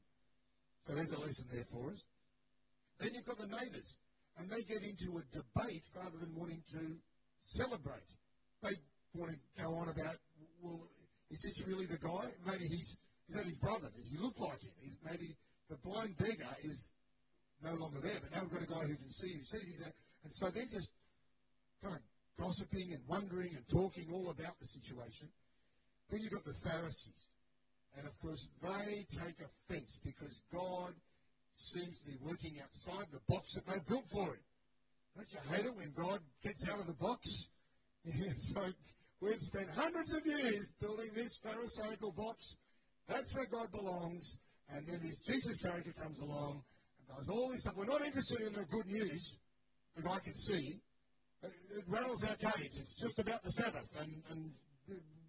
So 0.88 0.96
there's 0.96 1.12
a 1.12 1.20
lesson 1.20 1.46
there 1.52 1.68
for 1.72 1.92
us. 1.92 2.04
Then 3.00 3.12
you've 3.14 3.26
got 3.26 3.38
the 3.38 3.48
neighbours, 3.48 3.98
and 4.38 4.50
they 4.50 4.64
get 4.64 4.84
into 4.84 5.20
a 5.20 5.24
debate 5.32 5.84
rather 5.96 6.18
than 6.20 6.34
wanting 6.36 6.64
to 6.72 6.96
celebrate. 7.42 8.10
They 8.64 8.76
want 9.14 9.32
to 9.32 9.62
go 9.62 9.76
on 9.76 9.90
about, 9.90 10.16
well, 10.62 10.88
is 11.30 11.42
this 11.42 11.68
really 11.68 11.86
the 11.86 11.98
guy? 11.98 12.32
Maybe 12.46 12.64
he's 12.64 12.98
is 13.30 13.36
that 13.36 13.46
his 13.46 13.58
brother? 13.58 13.90
Does 13.96 14.10
he 14.10 14.18
look 14.18 14.40
like 14.40 14.62
him? 14.62 14.74
He's 14.82 15.00
maybe 15.04 15.36
the 15.70 15.78
blind 15.78 16.18
beggar 16.18 16.56
is 16.64 16.92
no 17.64 17.74
longer 17.74 18.00
there, 18.02 18.20
but 18.22 18.32
now 18.32 18.42
we've 18.44 18.54
got 18.54 18.62
a 18.62 18.72
guy 18.72 18.86
who 18.86 18.96
can 18.96 19.10
see, 19.10 19.34
who 19.34 19.40
he's 19.40 19.80
there. 19.80 19.94
And 20.24 20.34
so 20.34 20.50
they're 20.50 20.70
just 20.70 20.94
kind 21.82 21.96
of 21.96 22.02
gossiping 22.38 22.94
and 22.94 23.02
wondering 23.08 23.56
and 23.56 23.66
talking 23.70 24.12
all 24.14 24.30
about 24.30 24.60
the 24.60 24.68
situation. 24.68 25.30
Then 26.10 26.22
you've 26.22 26.34
got 26.34 26.46
the 26.46 26.70
Pharisees. 26.70 27.32
And 27.98 28.06
of 28.06 28.14
course, 28.20 28.50
they 28.62 29.06
take 29.10 29.40
offense 29.40 30.00
because 30.04 30.42
God 30.54 30.94
seems 31.56 32.00
to 32.02 32.06
be 32.06 32.18
working 32.22 32.60
outside 32.62 33.08
the 33.12 33.24
box 33.30 33.56
that 33.56 33.66
they've 33.66 33.88
built 33.88 34.06
for 34.12 34.36
him. 34.36 34.44
Don't 35.16 35.32
you 35.32 35.40
hate 35.50 35.66
it 35.66 35.76
when 35.76 35.94
God 35.96 36.20
gets 36.44 36.70
out 36.70 36.80
of 36.80 36.88
the 36.88 37.00
box? 37.00 37.48
so 38.38 38.62
we've 39.22 39.40
spent 39.40 39.70
hundreds 39.74 40.14
of 40.14 40.26
years 40.26 40.72
building 40.82 41.10
this 41.16 41.38
Pharisaical 41.38 42.12
box. 42.12 42.58
That's 43.08 43.34
where 43.36 43.46
God 43.46 43.72
belongs. 43.72 44.38
And 44.70 44.86
then 44.88 45.00
this 45.02 45.20
Jesus 45.22 45.58
character 45.58 45.94
comes 45.94 46.20
along 46.22 46.64
and 47.00 47.18
does 47.18 47.30
all 47.30 47.50
this 47.50 47.62
stuff. 47.62 47.76
We're 47.78 47.86
not 47.86 48.02
interested 48.02 48.42
in 48.42 48.54
the 48.54 48.66
good 48.66 48.88
news 48.88 49.38
that 49.96 50.10
I 50.10 50.20
can 50.20 50.36
see. 50.36 50.80
It 51.44 51.84
rattles 51.88 52.24
our 52.24 52.36
cage. 52.36 52.74
It's 52.74 53.00
just 53.00 53.20
about 53.20 53.44
the 53.44 53.52
Sabbath. 53.52 53.90
And, 54.00 54.24
and 54.32 54.52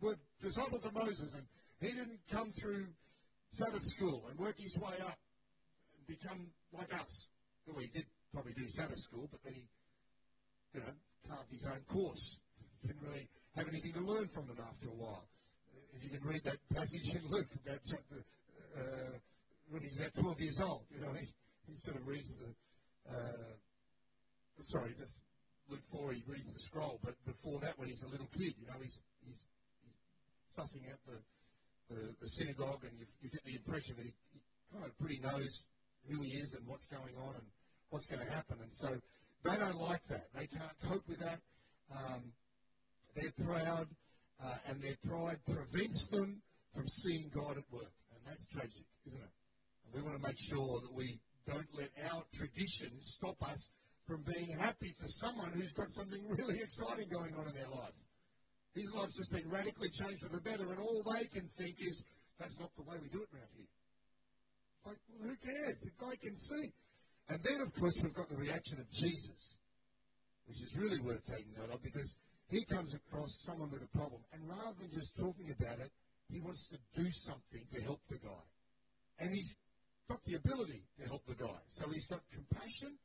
we're 0.00 0.16
disciples 0.40 0.86
of 0.86 0.94
Moses. 0.94 1.34
And 1.34 1.44
he 1.80 1.88
didn't 1.88 2.20
come 2.30 2.50
through 2.62 2.86
Sabbath 3.50 3.82
school 3.84 4.24
and 4.30 4.38
work 4.38 4.56
his 4.58 4.76
way 4.78 4.94
up 5.04 5.18
and 5.98 6.06
become 6.06 6.46
like 6.72 6.94
us. 6.94 7.28
Well, 7.66 7.76
he 7.80 7.88
did 7.88 8.06
probably 8.32 8.52
do 8.52 8.66
Sabbath 8.68 8.98
school, 8.98 9.28
but 9.30 9.42
then 9.44 9.54
he, 9.54 9.64
you 10.74 10.80
know, 10.80 10.92
carved 11.28 11.50
his 11.50 11.66
own 11.66 11.80
course. 11.88 12.40
Didn't 12.86 13.02
really 13.02 13.28
have 13.56 13.68
anything 13.68 13.92
to 13.94 14.00
learn 14.00 14.28
from 14.28 14.46
them 14.46 14.58
after 14.60 14.88
a 14.88 14.94
while. 14.94 15.26
You 16.06 16.18
can 16.18 16.28
read 16.28 16.44
that 16.44 16.62
passage 16.70 17.18
in 17.18 17.22
Luke 17.26 17.50
about 17.66 17.80
chapter, 17.82 18.22
uh, 18.78 19.18
when 19.70 19.82
he's 19.82 19.98
about 19.98 20.14
12 20.14 20.40
years 20.40 20.60
old, 20.62 20.86
you 20.94 21.00
know, 21.02 21.12
he, 21.18 21.26
he 21.66 21.74
sort 21.74 21.96
of 21.96 22.06
reads 22.06 22.30
the, 22.38 22.46
uh, 23.10 23.50
sorry, 24.62 24.94
that's 24.96 25.18
Luke 25.68 25.82
4, 25.90 26.12
he 26.12 26.22
reads 26.28 26.52
the 26.52 26.60
scroll, 26.60 27.00
but 27.02 27.14
before 27.26 27.58
that, 27.58 27.76
when 27.76 27.88
he's 27.88 28.04
a 28.04 28.08
little 28.08 28.28
kid, 28.30 28.54
you 28.54 28.66
know, 28.70 28.78
he's, 28.80 29.00
he's, 29.26 29.42
he's 29.82 29.98
sussing 30.54 30.86
out 30.92 31.02
the, 31.10 31.18
the, 31.90 32.14
the 32.20 32.28
synagogue, 32.28 32.86
and 32.86 32.94
you, 33.00 33.06
you, 33.22 33.28
get 33.28 33.42
the 33.42 33.56
impression 33.56 33.96
that 33.98 34.06
he, 34.06 34.14
he 34.30 34.38
kind 34.72 34.86
of 34.86 34.96
pretty 34.98 35.18
knows 35.18 35.66
who 36.06 36.22
he 36.22 36.38
is 36.38 36.54
and 36.54 36.64
what's 36.68 36.86
going 36.86 37.18
on 37.18 37.34
and 37.34 37.46
what's 37.90 38.06
going 38.06 38.24
to 38.24 38.32
happen. 38.32 38.58
And 38.62 38.70
so 38.70 38.94
they 39.42 39.56
don't 39.58 39.80
like 39.82 40.06
that. 40.06 40.30
They 40.38 40.46
can't 40.46 40.78
cope 40.86 41.02
with 41.08 41.18
that. 41.18 41.40
Um, 41.90 42.30
they're 43.16 43.34
proud, 43.44 43.88
uh, 44.42 44.68
and 44.68 44.82
their 44.82 44.96
pride 45.06 45.38
prevents 45.46 46.06
them 46.06 46.42
from 46.74 46.88
seeing 46.88 47.30
God 47.34 47.56
at 47.56 47.64
work. 47.72 47.92
And 48.12 48.20
that's 48.26 48.46
tragic, 48.46 48.84
isn't 49.06 49.18
it? 49.18 49.32
And 49.86 49.94
we 49.94 50.02
want 50.02 50.20
to 50.20 50.26
make 50.26 50.38
sure 50.38 50.80
that 50.80 50.92
we 50.92 51.18
don't 51.46 51.68
let 51.78 51.90
our 52.12 52.22
traditions 52.34 53.16
stop 53.16 53.36
us 53.48 53.70
from 54.06 54.22
being 54.22 54.56
happy 54.58 54.92
for 55.00 55.08
someone 55.08 55.50
who's 55.54 55.72
got 55.72 55.90
something 55.90 56.20
really 56.38 56.58
exciting 56.60 57.08
going 57.08 57.34
on 57.34 57.46
in 57.48 57.54
their 57.54 57.70
life. 57.70 57.96
His 58.74 58.92
life's 58.92 59.16
just 59.16 59.32
been 59.32 59.48
radically 59.48 59.88
changed 59.88 60.20
for 60.20 60.28
the 60.28 60.40
better, 60.40 60.68
and 60.68 60.78
all 60.78 61.02
they 61.02 61.24
can 61.32 61.48
think 61.56 61.76
is, 61.80 62.04
that's 62.38 62.60
not 62.60 62.68
the 62.76 62.82
way 62.82 62.96
we 63.00 63.08
do 63.08 63.24
it 63.24 63.28
around 63.32 63.48
here. 63.56 63.72
Like, 64.84 65.00
well, 65.08 65.30
who 65.30 65.36
cares? 65.40 65.80
The 65.80 65.90
guy 65.96 66.14
can 66.20 66.36
see. 66.36 66.70
And 67.28 67.42
then, 67.42 67.60
of 67.60 67.72
course, 67.74 67.98
we've 68.02 68.14
got 68.14 68.28
the 68.28 68.36
reaction 68.36 68.78
of 68.78 68.90
Jesus. 68.92 69.56
which 70.46 70.62
is 70.62 70.76
really 70.76 71.00
worth 71.00 71.24
taking 71.26 71.50
note 71.58 71.74
of 71.74 71.82
because 71.82 72.14
he 72.48 72.64
comes 72.64 72.94
across 72.94 73.42
someone 73.44 73.70
with 73.70 73.82
a 73.82 73.96
problem, 73.96 74.20
and 74.32 74.48
rather 74.48 74.76
than 74.80 74.90
just 74.90 75.16
talking 75.16 75.50
about 75.58 75.80
it, 75.80 75.90
he 76.30 76.40
wants 76.40 76.66
to 76.68 76.78
do 76.94 77.08
something 77.10 77.62
to 77.72 77.82
help 77.82 78.00
the 78.08 78.18
guy. 78.18 78.44
And 79.20 79.30
he's 79.30 79.56
got 80.08 80.22
the 80.24 80.36
ability 80.36 80.82
to 81.00 81.08
help 81.08 81.26
the 81.26 81.34
guy. 81.34 81.58
So 81.68 81.88
he's 81.90 82.06
got 82.06 82.20
compassion 82.32 82.98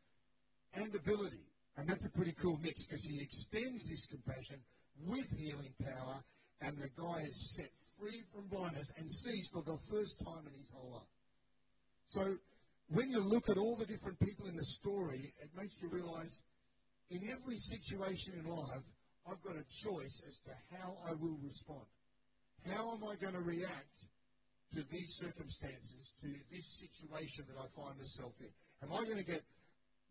and 0.73 0.93
ability. 0.93 1.45
And 1.77 1.87
that's 1.87 2.05
a 2.05 2.11
pretty 2.11 2.33
cool 2.33 2.59
mix 2.61 2.85
because 2.85 3.05
he 3.05 3.21
extends 3.21 3.87
this 3.87 4.05
compassion 4.05 4.59
with 5.07 5.27
healing 5.37 5.73
power, 5.81 6.21
and 6.61 6.77
the 6.77 6.89
guy 6.95 7.21
is 7.21 7.55
set 7.55 7.69
free 7.99 8.21
from 8.33 8.47
blindness 8.47 8.91
and 8.97 9.11
sees 9.11 9.49
for 9.53 9.61
the 9.63 9.77
first 9.89 10.19
time 10.25 10.45
in 10.45 10.53
his 10.59 10.69
whole 10.73 10.91
life. 10.93 11.13
So 12.07 12.35
when 12.89 13.09
you 13.09 13.19
look 13.19 13.49
at 13.49 13.57
all 13.57 13.75
the 13.77 13.85
different 13.85 14.19
people 14.19 14.47
in 14.47 14.55
the 14.55 14.65
story, 14.65 15.33
it 15.39 15.49
makes 15.55 15.81
you 15.81 15.89
realize 15.89 16.43
in 17.09 17.21
every 17.29 17.55
situation 17.55 18.33
in 18.39 18.45
life, 18.49 18.83
I've 19.29 19.41
got 19.43 19.55
a 19.55 19.65
choice 19.69 20.21
as 20.27 20.37
to 20.49 20.51
how 20.77 20.97
I 21.05 21.13
will 21.13 21.37
respond. 21.43 21.85
How 22.69 22.93
am 22.93 23.03
I 23.05 23.15
going 23.17 23.33
to 23.33 23.41
react 23.41 23.95
to 24.73 24.81
these 24.89 25.17
circumstances, 25.17 26.13
to 26.21 26.29
this 26.51 26.79
situation 26.79 27.45
that 27.49 27.57
I 27.57 27.67
find 27.73 27.97
myself 27.97 28.33
in? 28.39 28.49
Am 28.85 28.93
I 28.93 29.03
going 29.05 29.17
to 29.17 29.25
get 29.25 29.41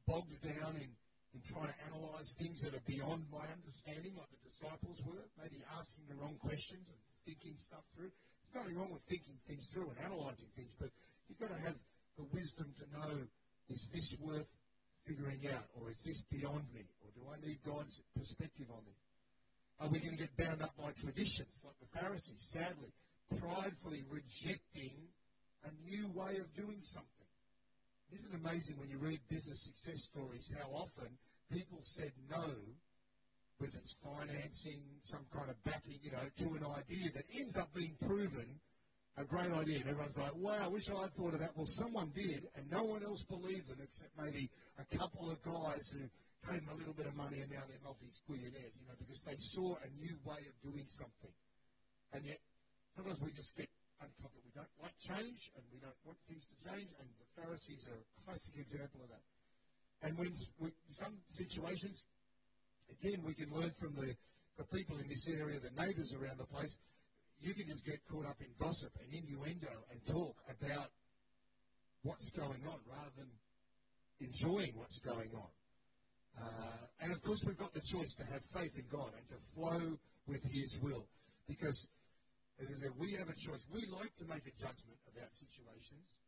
bogged 0.07 0.35
down 0.43 0.75
in, 0.79 0.90
in 1.35 1.40
trying 1.47 1.71
to 1.71 1.79
analyze 1.90 2.35
things 2.38 2.62
that 2.62 2.75
are 2.75 2.87
beyond 2.87 3.26
my 3.31 3.47
understanding, 3.50 4.14
like 4.19 4.31
the 4.31 4.43
disciples 4.47 5.02
were, 5.07 5.26
maybe 5.38 5.62
asking 5.79 6.07
the 6.11 6.19
wrong 6.19 6.38
questions 6.43 6.87
and 6.87 6.99
thinking 7.26 7.55
stuff 7.59 7.83
through? 7.95 8.11
There's 8.11 8.67
nothing 8.67 8.79
wrong 8.79 8.90
with 8.90 9.07
thinking 9.07 9.38
things 9.47 9.67
through 9.71 9.90
and 9.95 9.99
analyzing 10.07 10.50
things, 10.59 10.75
but 10.79 10.90
you've 11.26 11.38
got 11.38 11.55
to 11.55 11.61
have 11.67 11.79
the 12.19 12.26
wisdom 12.35 12.75
to 12.83 12.85
know 12.95 13.14
is 13.71 13.88
this 13.95 14.19
worth 14.19 14.50
figuring 15.07 15.40
out, 15.55 15.64
or 15.79 15.90
is 15.90 16.02
this 16.02 16.23
beyond 16.26 16.67
me, 16.75 16.83
or 17.07 17.11
do 17.14 17.23
I 17.31 17.38
need 17.47 17.59
God's 17.64 18.02
perspective 18.14 18.67
on 18.71 18.83
me? 18.85 18.93
Are 19.80 19.88
we 19.88 19.99
going 19.99 20.12
to 20.12 20.18
get 20.18 20.37
bound 20.37 20.62
up 20.62 20.76
by 20.76 20.92
traditions 20.92 21.62
like 21.64 21.75
the 21.80 21.99
Pharisees, 21.99 22.52
sadly, 22.52 22.92
pridefully 23.40 24.04
rejecting 24.10 24.92
a 25.64 25.70
new 25.88 26.08
way 26.08 26.37
of 26.37 26.52
doing 26.54 26.80
something? 26.82 27.08
Isn't 28.12 28.34
it 28.34 28.40
amazing 28.44 28.76
when 28.76 28.90
you 28.90 28.99
read 28.99 29.20
business 29.30 29.62
success 29.62 30.04
stories 30.04 30.52
how 30.60 30.68
often 30.75 31.08
people 31.50 31.78
said 31.80 32.12
no, 32.30 32.44
whether 33.56 33.78
it's 33.78 33.96
financing, 34.04 34.82
some 35.02 35.25
kind 35.34 35.49
of 35.49 35.62
backing, 35.64 35.99
you 36.02 36.10
know, 36.10 36.28
to 36.38 36.49
an 36.56 36.64
idea 36.76 37.10
that 37.14 37.25
ends 37.38 37.56
up 37.56 37.72
being 37.72 37.96
proven 38.06 38.60
a 39.16 39.25
great 39.25 39.52
idea. 39.52 39.80
And 39.80 39.88
everyone's 39.88 40.18
like, 40.18 40.34
wow, 40.37 40.58
I 40.62 40.68
wish 40.68 40.90
I'd 40.90 41.14
thought 41.14 41.34
of 41.34 41.40
that. 41.40 41.56
Well, 41.56 41.66
someone 41.66 42.10
did, 42.14 42.49
and 42.56 42.70
no 42.70 42.82
one 42.82 43.02
else 43.02 43.22
believed 43.22 43.68
them 43.68 43.78
except 43.82 44.10
maybe 44.18 44.50
a 44.78 44.96
couple 44.99 45.30
of 45.30 45.42
guys 45.42 45.88
who 45.88 46.00
gave 46.49 46.61
them 46.64 46.73
a 46.73 46.78
little 46.78 46.97
bit 46.97 47.06
of 47.06 47.16
money 47.16 47.40
and 47.40 47.50
now 47.52 47.62
they're 47.68 47.82
multi-squillionaires, 47.85 48.80
you 48.80 48.87
know, 48.88 48.97
because 48.97 49.20
they 49.23 49.37
saw 49.37 49.76
a 49.76 49.88
new 50.00 50.16
way 50.25 50.40
of 50.49 50.54
doing 50.64 50.87
something. 50.88 51.35
And 52.12 52.25
yet, 52.25 52.40
sometimes 52.97 53.20
we 53.20 53.30
just 53.32 53.54
get 53.56 53.68
uncomfortable. 54.00 54.44
We 54.44 54.54
don't 54.56 54.75
like 54.80 54.97
change 54.99 55.52
and 55.54 55.62
we 55.70 55.78
don't 55.78 56.00
want 56.04 56.18
things 56.26 56.49
to 56.49 56.56
change, 56.64 56.88
and 56.99 57.06
the 57.20 57.28
Pharisees 57.37 57.87
are 57.92 58.00
a 58.00 58.06
classic 58.25 58.56
example 58.56 59.04
of 59.04 59.11
that. 59.12 59.25
And 60.02 60.16
when 60.16 60.32
we, 60.59 60.73
some 60.88 61.12
situations, 61.28 62.04
again, 62.88 63.20
we 63.23 63.35
can 63.35 63.52
learn 63.52 63.70
from 63.76 63.94
the, 63.94 64.16
the 64.56 64.64
people 64.73 64.97
in 64.97 65.06
this 65.09 65.28
area, 65.28 65.61
the 65.61 65.76
neighbours 65.76 66.16
around 66.16 66.40
the 66.40 66.49
place, 66.49 66.76
you 67.40 67.54
can 67.54 67.68
just 67.68 67.85
get 67.85 68.00
caught 68.09 68.26
up 68.26 68.40
in 68.40 68.49
gossip 68.59 68.92
and 69.00 69.09
innuendo 69.12 69.73
and 69.92 70.00
talk 70.06 70.37
about 70.49 70.88
what's 72.02 72.30
going 72.32 72.64
on 72.64 72.80
rather 72.88 73.12
than 73.16 73.28
enjoying 74.20 74.73
what's 74.76 75.00
going 75.00 75.30
on. 75.37 75.52
Uh, 76.40 77.04
and 77.04 77.12
of 77.12 77.20
course, 77.23 77.44
we've 77.47 77.59
got 77.59 77.73
the 77.75 77.85
choice 77.85 78.16
to 78.16 78.25
have 78.32 78.42
faith 78.56 78.73
in 78.76 78.85
God 78.90 79.12
and 79.12 79.25
to 79.28 79.38
flow 79.54 79.97
with 80.26 80.42
His 80.49 80.78
will. 80.80 81.06
Because 81.49 81.88
we 83.00 83.16
have 83.16 83.28
a 83.28 83.38
choice. 83.40 83.64
We 83.73 83.80
like 83.88 84.12
to 84.20 84.26
make 84.28 84.44
a 84.44 84.54
judgment 84.61 85.00
about 85.09 85.32
situations, 85.32 86.20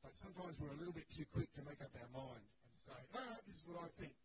but 0.00 0.16
sometimes 0.16 0.56
we're 0.56 0.72
a 0.72 0.80
little 0.80 0.96
bit 0.96 1.04
too 1.12 1.28
quick 1.32 1.52
to 1.60 1.62
make 1.68 1.80
up 1.84 1.92
our 2.00 2.10
mind 2.16 2.40
and 2.40 2.76
say, 2.88 3.00
no, 3.12 3.24
this 3.44 3.60
is 3.60 3.64
what 3.68 3.84
I 3.84 3.90
think. 4.00 4.16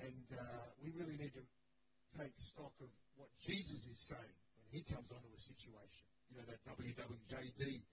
And 0.00 0.26
uh, 0.32 0.64
we 0.80 0.94
really 0.96 1.18
need 1.20 1.34
to 1.36 1.44
take 2.16 2.32
stock 2.40 2.72
of 2.80 2.88
what 3.20 3.28
Jesus 3.42 3.84
is 3.90 3.98
saying 4.08 4.36
when 4.56 4.66
he 4.72 4.80
comes 4.88 5.12
onto 5.12 5.28
a 5.28 5.42
situation. 5.42 6.08
You 6.32 6.40
know, 6.40 6.46
that 6.48 6.60
WWJD 6.64 7.84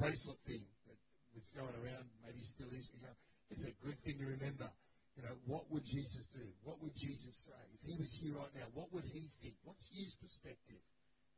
bracelet 0.00 0.40
thing 0.48 0.64
that 0.88 0.98
was 1.36 1.46
going 1.54 1.76
around, 1.78 2.08
maybe 2.24 2.42
still 2.42 2.70
is. 2.72 2.90
You 2.96 3.06
it's 3.52 3.68
a 3.68 3.74
good 3.84 3.98
thing 4.02 4.18
to 4.18 4.26
remember 4.26 4.66
you 5.14 5.22
know, 5.22 5.36
what 5.46 5.70
would 5.70 5.86
Jesus 5.86 6.26
do? 6.34 6.42
What 6.66 6.82
would 6.82 6.94
Jesus 6.98 7.46
say? 7.46 7.62
If 7.78 7.86
he 7.86 7.94
was 7.98 8.12
here 8.18 8.34
right 8.34 8.50
now, 8.58 8.66
what 8.74 8.90
would 8.90 9.06
he 9.06 9.30
think? 9.42 9.54
What's 9.62 9.86
his 9.94 10.14
perspective? 10.18 10.82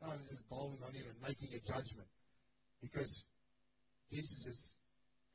Rather 0.01 0.17
than 0.17 0.29
just 0.29 0.49
bowling 0.49 0.81
on 0.81 0.93
him 0.97 1.05
and 1.05 1.19
making 1.21 1.53
a 1.53 1.61
judgment. 1.61 2.09
Because 2.81 3.29
Jesus 4.13 4.49
is 4.49 4.61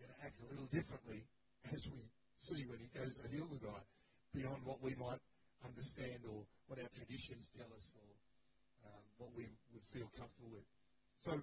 going 0.02 0.10
to 0.10 0.20
act 0.26 0.38
a 0.42 0.48
little 0.50 0.70
differently 0.74 1.22
as 1.70 1.86
we 1.94 2.02
see 2.38 2.66
when 2.66 2.82
he 2.82 2.90
goes 2.98 3.14
to 3.22 3.26
heal 3.30 3.46
the 3.46 3.62
guy, 3.62 3.82
beyond 4.34 4.66
what 4.66 4.82
we 4.82 4.98
might 4.98 5.22
understand 5.62 6.26
or 6.26 6.42
what 6.66 6.82
our 6.82 6.90
traditions 6.98 7.46
tell 7.54 7.70
us 7.78 7.94
or 8.02 8.10
um, 8.90 9.04
what 9.22 9.30
we 9.38 9.46
would 9.74 9.86
feel 9.94 10.10
comfortable 10.18 10.50
with. 10.58 10.66
So 11.22 11.38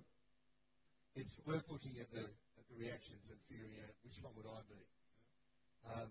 it's 1.14 1.38
worth 1.46 1.62
looking 1.70 1.94
at 2.02 2.10
the 2.10 2.26
at 2.26 2.64
the 2.66 2.76
reactions 2.82 3.22
and 3.30 3.38
figuring 3.46 3.78
out 3.86 3.94
which 4.02 4.18
one 4.18 4.34
would 4.34 4.50
I 4.50 4.60
be. 4.66 4.82
Um, 5.86 6.10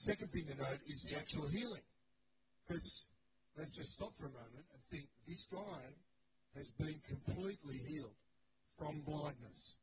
Second 0.00 0.32
thing 0.32 0.46
to 0.48 0.56
note 0.56 0.80
is 0.88 1.04
the 1.04 1.14
actual 1.18 1.46
healing. 1.46 1.84
Because 2.64 3.04
let's 3.58 3.76
just 3.76 3.92
stop 3.92 4.16
for 4.16 4.32
a 4.32 4.32
moment 4.32 4.64
and 4.72 4.80
think 4.90 5.04
this 5.28 5.44
guy 5.52 5.84
has 6.56 6.70
been 6.80 6.96
completely 7.06 7.76
healed 7.86 8.16
from 8.78 9.04
blindness. 9.04 9.76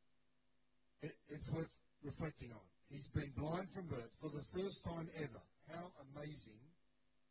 It, 1.02 1.14
it's 1.28 1.48
worth 1.52 1.70
reflecting 2.02 2.50
on. 2.50 2.66
He's 2.90 3.06
been 3.14 3.30
blind 3.36 3.70
from 3.70 3.86
birth 3.86 4.10
for 4.20 4.30
the 4.34 4.42
first 4.58 4.82
time 4.82 5.06
ever. 5.22 5.42
How 5.70 5.86
amazing, 6.10 6.58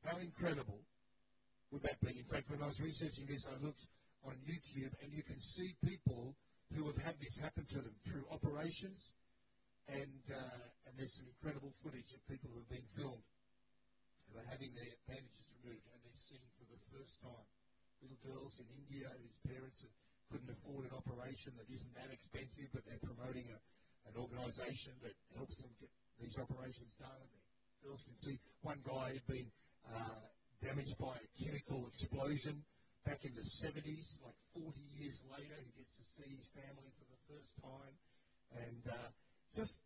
how 0.06 0.16
incredible 0.20 0.80
would 1.72 1.84
that 1.84 2.00
be? 2.00 2.16
In 2.18 2.24
fact, 2.24 2.50
when 2.50 2.64
I 2.64 2.68
was 2.68 2.80
researching 2.80 3.26
this, 3.28 3.48
I 3.52 3.66
looked 3.66 3.84
on 4.24 4.36
YouTube 4.48 4.96
and 5.04 5.12
you 5.12 5.24
can 5.24 5.42
see 5.42 5.76
people 5.84 6.36
who 6.74 6.88
have 6.88 7.04
had 7.04 7.20
this 7.20 7.38
happen 7.38 7.66
to 7.68 7.82
them 7.84 7.96
through 8.08 8.24
operations 8.32 9.12
and 9.88 10.24
uh, 10.32 10.66
and 10.88 10.94
there's 11.00 11.16
some 11.16 11.28
incredible 11.28 11.72
footage 11.84 12.12
of 12.12 12.20
people 12.28 12.52
who 12.52 12.60
have 12.60 12.72
been 12.72 12.88
filmed 12.96 13.28
who 14.28 14.40
are 14.40 14.48
having 14.52 14.72
their 14.76 14.94
bandages 15.08 15.48
removed 15.60 15.86
and 15.88 16.00
they're 16.04 16.20
seeing 16.20 16.44
for 16.60 16.68
the 16.68 16.82
first 16.92 17.24
time 17.24 17.48
little 18.02 18.20
girls 18.22 18.60
in 18.62 18.68
India 18.78 19.10
whose 19.18 19.38
parents 19.48 19.86
couldn't 20.30 20.52
afford 20.52 20.86
an 20.86 20.94
operation 20.94 21.56
that 21.56 21.68
isn't 21.72 21.94
that 21.96 22.12
expensive, 22.12 22.68
but 22.76 22.84
they're 22.84 23.02
promoting 23.02 23.48
a, 23.48 23.58
an 24.12 24.16
organisation 24.20 24.92
that 25.02 25.16
helps 25.36 25.64
them 25.64 25.72
get 25.80 25.90
these 26.20 26.36
operations 26.36 26.94
done. 27.00 27.16
And 27.16 27.32
the 27.32 27.82
girls 27.88 28.04
can 28.04 28.18
see 28.20 28.36
one 28.62 28.80
guy 28.84 29.16
had 29.16 29.28
been 29.28 29.48
uh, 29.88 30.20
damaged 30.60 31.00
by 31.00 31.16
a 31.16 31.28
chemical 31.40 31.88
explosion 31.88 32.60
back 33.08 33.24
in 33.24 33.32
the 33.40 33.48
70s, 33.64 34.20
like 34.20 34.36
40 34.52 34.68
years 35.00 35.24
later. 35.32 35.56
He 35.64 35.72
gets 35.80 35.96
to 35.96 36.06
see 36.20 36.30
his 36.36 36.52
family 36.52 36.92
for 37.00 37.08
the 37.08 37.22
first 37.32 37.56
time. 37.64 37.96
And 38.52 38.84
uh, 38.92 39.10
just 39.56 39.80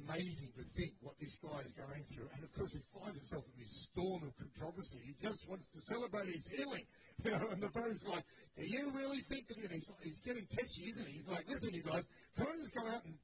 amazing 0.00 0.50
to 0.56 0.64
think 0.76 0.92
what 1.00 1.14
this 1.20 1.36
guy 1.36 1.60
is 1.60 1.72
going 1.76 2.04
through. 2.08 2.28
And 2.32 2.44
of 2.44 2.50
course, 2.56 2.72
he 2.72 2.82
finds 2.96 3.18
himself 3.18 3.44
in 3.52 3.54
this 3.60 3.88
storm 3.92 4.24
of 4.24 4.32
controversy. 4.40 5.00
He 5.04 5.14
just 5.20 5.44
wants 5.48 5.68
to 5.68 5.80
celebrate 5.84 6.32
his 6.32 6.46
healing. 6.48 6.86
You 7.22 7.30
know, 7.30 7.54
and 7.54 7.62
the 7.62 7.70
Pharisees 7.70 8.02
like, 8.08 8.24
do 8.58 8.64
you 8.66 8.90
really 8.96 9.20
think 9.30 9.46
that 9.46 9.70
he's, 9.70 9.86
he's 10.02 10.18
getting 10.22 10.42
tetchy, 10.50 10.90
isn't 10.90 11.06
he? 11.06 11.22
He's 11.22 11.28
like, 11.28 11.46
listen, 11.46 11.70
you 11.70 11.84
guys, 11.84 12.02
can 12.34 12.48
I 12.50 12.56
just 12.58 12.74
go 12.74 12.82
out 12.88 13.04
and 13.04 13.14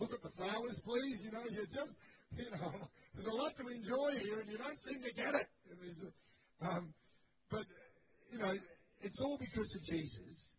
look 0.00 0.10
at 0.10 0.18
the 0.18 0.32
flowers, 0.34 0.80
please? 0.82 1.22
You 1.22 1.30
know, 1.30 1.44
you're 1.54 1.70
just, 1.70 1.94
you 2.42 2.50
know, 2.50 2.72
there's 3.14 3.28
a 3.28 3.36
lot 3.36 3.54
to 3.54 3.68
enjoy 3.70 4.18
here 4.18 4.40
and 4.40 4.50
you 4.50 4.58
don't 4.58 4.80
seem 4.80 4.98
to 4.98 5.14
get 5.14 5.30
it. 5.36 5.46
Um, 6.58 6.90
but, 7.50 7.62
you 8.32 8.38
know, 8.38 8.50
it's 9.02 9.20
all 9.20 9.38
because 9.38 9.70
of 9.78 9.84
Jesus. 9.84 10.56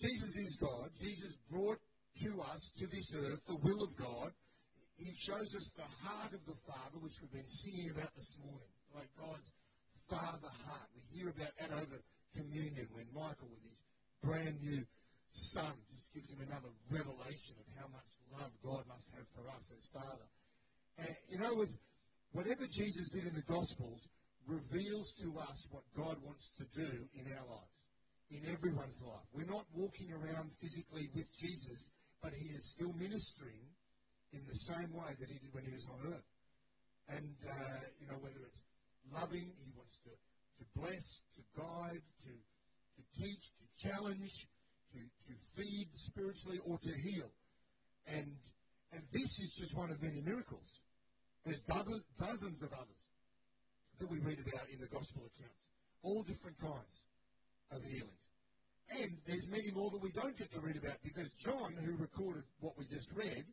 Jesus 0.00 0.32
is 0.36 0.56
God. 0.56 0.88
Jesus 0.96 1.36
brought 1.50 1.82
to 2.22 2.40
us, 2.52 2.72
to 2.78 2.86
this 2.86 3.14
earth, 3.16 3.40
the 3.48 3.56
will 3.56 3.82
of 3.82 3.96
God. 3.96 4.32
He 4.98 5.08
shows 5.16 5.56
us 5.56 5.72
the 5.72 5.88
heart 6.04 6.32
of 6.36 6.44
the 6.44 6.56
Father, 6.68 7.00
which 7.00 7.16
we've 7.20 7.32
been 7.32 7.48
singing 7.48 7.90
about 7.96 8.12
this 8.16 8.36
morning, 8.44 8.68
like 8.92 9.08
God's 9.16 9.48
Father 10.08 10.52
heart. 10.68 10.88
We 10.92 11.00
hear 11.16 11.32
about 11.32 11.56
that 11.56 11.72
over 11.72 11.96
communion 12.36 12.86
when 12.92 13.08
Michael, 13.16 13.48
with 13.48 13.64
his 13.64 13.80
brand 14.20 14.60
new 14.60 14.84
son, 15.30 15.72
just 15.88 16.12
gives 16.12 16.28
him 16.28 16.44
another 16.44 16.68
revelation 16.92 17.56
of 17.56 17.66
how 17.80 17.88
much 17.88 18.10
love 18.36 18.52
God 18.60 18.84
must 18.84 19.08
have 19.16 19.24
for 19.32 19.48
us 19.48 19.72
as 19.72 19.88
Father. 19.88 20.28
And 21.00 21.16
in 21.32 21.40
other 21.40 21.56
words, 21.56 21.78
whatever 22.32 22.68
Jesus 22.68 23.08
did 23.08 23.24
in 23.24 23.32
the 23.32 23.48
Gospels 23.48 24.04
reveals 24.46 25.14
to 25.24 25.32
us 25.40 25.64
what 25.70 25.88
God 25.96 26.16
wants 26.20 26.52
to 26.58 26.64
do 26.76 26.90
in 27.16 27.24
our 27.32 27.46
lives, 27.48 27.80
in 28.28 28.44
everyone's 28.52 29.00
life. 29.00 29.24
We're 29.32 29.48
not 29.48 29.64
walking 29.72 30.12
around 30.12 30.50
physically 30.60 31.08
with 31.14 31.26
Jesus 31.38 31.88
but 32.22 32.32
he 32.34 32.48
is 32.52 32.72
still 32.72 32.92
ministering 32.92 33.64
in 34.32 34.42
the 34.46 34.54
same 34.54 34.92
way 34.92 35.12
that 35.18 35.28
he 35.28 35.38
did 35.38 35.52
when 35.52 35.64
he 35.64 35.72
was 35.72 35.88
on 35.88 36.12
earth. 36.12 36.28
And, 37.08 37.34
uh, 37.42 37.80
you 37.98 38.06
know, 38.06 38.18
whether 38.20 38.38
it's 38.46 38.62
loving. 39.12 39.50
He 39.64 39.72
wants 39.76 39.98
to, 40.04 40.10
to 40.10 40.64
bless, 40.76 41.22
to 41.34 41.42
guide, 41.56 42.02
to, 42.24 42.30
to 42.30 43.02
teach, 43.18 43.50
to 43.58 43.88
challenge, 43.88 44.46
to, 44.92 44.98
to 44.98 45.34
feed 45.56 45.88
spiritually, 45.94 46.58
or 46.66 46.78
to 46.78 46.92
heal. 47.02 47.30
And, 48.06 48.36
and 48.92 49.02
this 49.12 49.38
is 49.40 49.54
just 49.58 49.76
one 49.76 49.90
of 49.90 50.02
many 50.02 50.20
miracles. 50.22 50.80
There's 51.44 51.62
dozens, 51.62 52.04
dozens 52.18 52.62
of 52.62 52.72
others 52.72 53.02
that 53.98 54.10
we 54.10 54.18
read 54.20 54.38
about 54.38 54.68
in 54.72 54.80
the 54.80 54.88
gospel 54.88 55.22
accounts, 55.26 55.60
all 56.02 56.22
different 56.22 56.58
kinds 56.58 57.04
of 57.72 57.82
healings. 57.84 58.29
And 58.90 59.10
there's 59.26 59.46
many 59.48 59.70
more 59.70 59.90
that 59.90 60.02
we 60.02 60.10
don't 60.10 60.36
get 60.36 60.50
to 60.52 60.60
read 60.60 60.76
about 60.76 60.98
because 61.04 61.30
John, 61.38 61.78
who 61.84 61.94
recorded 61.96 62.42
what 62.58 62.74
we 62.76 62.86
just 62.90 63.14
read, 63.14 63.44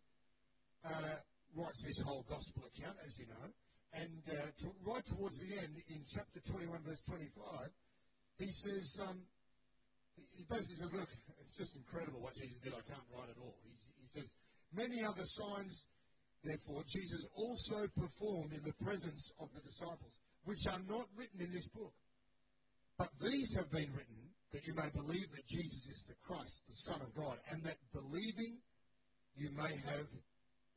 uh, 0.84 1.22
writes 1.53 1.84
this 1.86 2.01
whole 2.01 2.25
gospel 2.29 2.65
account, 2.65 2.98
as 3.06 3.17
you 3.20 3.27
know. 3.29 3.48
And 3.94 4.22
uh, 4.34 4.50
to, 4.62 4.67
right 4.82 5.06
towards 5.06 5.38
the 5.39 5.53
end, 5.62 5.77
in 5.89 6.01
chapter 6.10 6.41
21, 6.41 6.82
verse 6.86 7.01
25, 7.06 7.70
he 8.39 8.50
says, 8.50 8.98
um, 9.08 9.22
he 10.34 10.44
basically 10.50 10.82
says, 10.82 10.94
look, 10.94 11.10
it's 11.41 11.58
just 11.58 11.75
incredible 11.77 12.22
what 12.22 12.34
Jesus 12.34 12.58
did. 12.60 12.74
I 12.74 12.82
can't 12.86 13.06
write 13.13 13.29
it 13.29 13.38
all. 13.38 13.58
He's, 13.62 13.82
he 14.01 14.08
says, 14.20 14.34
many 14.74 15.06
other 15.06 15.25
signs, 15.25 15.86
therefore, 16.44 16.82
Jesus 16.89 17.25
also 17.38 17.86
performed 17.94 18.53
in 18.53 18.62
the 18.65 18.74
presence 18.82 19.32
of 19.39 19.53
the 19.53 19.62
disciples, 19.62 20.17
which 20.46 20.65
are 20.65 20.82
not 20.89 21.06
written 21.15 21.41
in 21.41 21.53
this 21.53 21.70
book. 21.70 21.94
But 22.98 23.10
these 23.22 23.53
have 23.56 23.70
been 23.70 23.94
written 23.94 24.26
that 24.53 24.65
you 24.65 24.73
may 24.75 24.89
believe 24.95 25.29
that 25.31 25.45
Jesus 25.47 25.87
is 25.87 26.03
the 26.07 26.15
Christ, 26.25 26.63
the 26.67 26.75
Son 26.75 27.01
of 27.01 27.13
God, 27.15 27.37
and 27.51 27.63
that 27.63 27.77
believing 27.91 28.57
you 29.35 29.49
may 29.51 29.73
have 29.91 30.07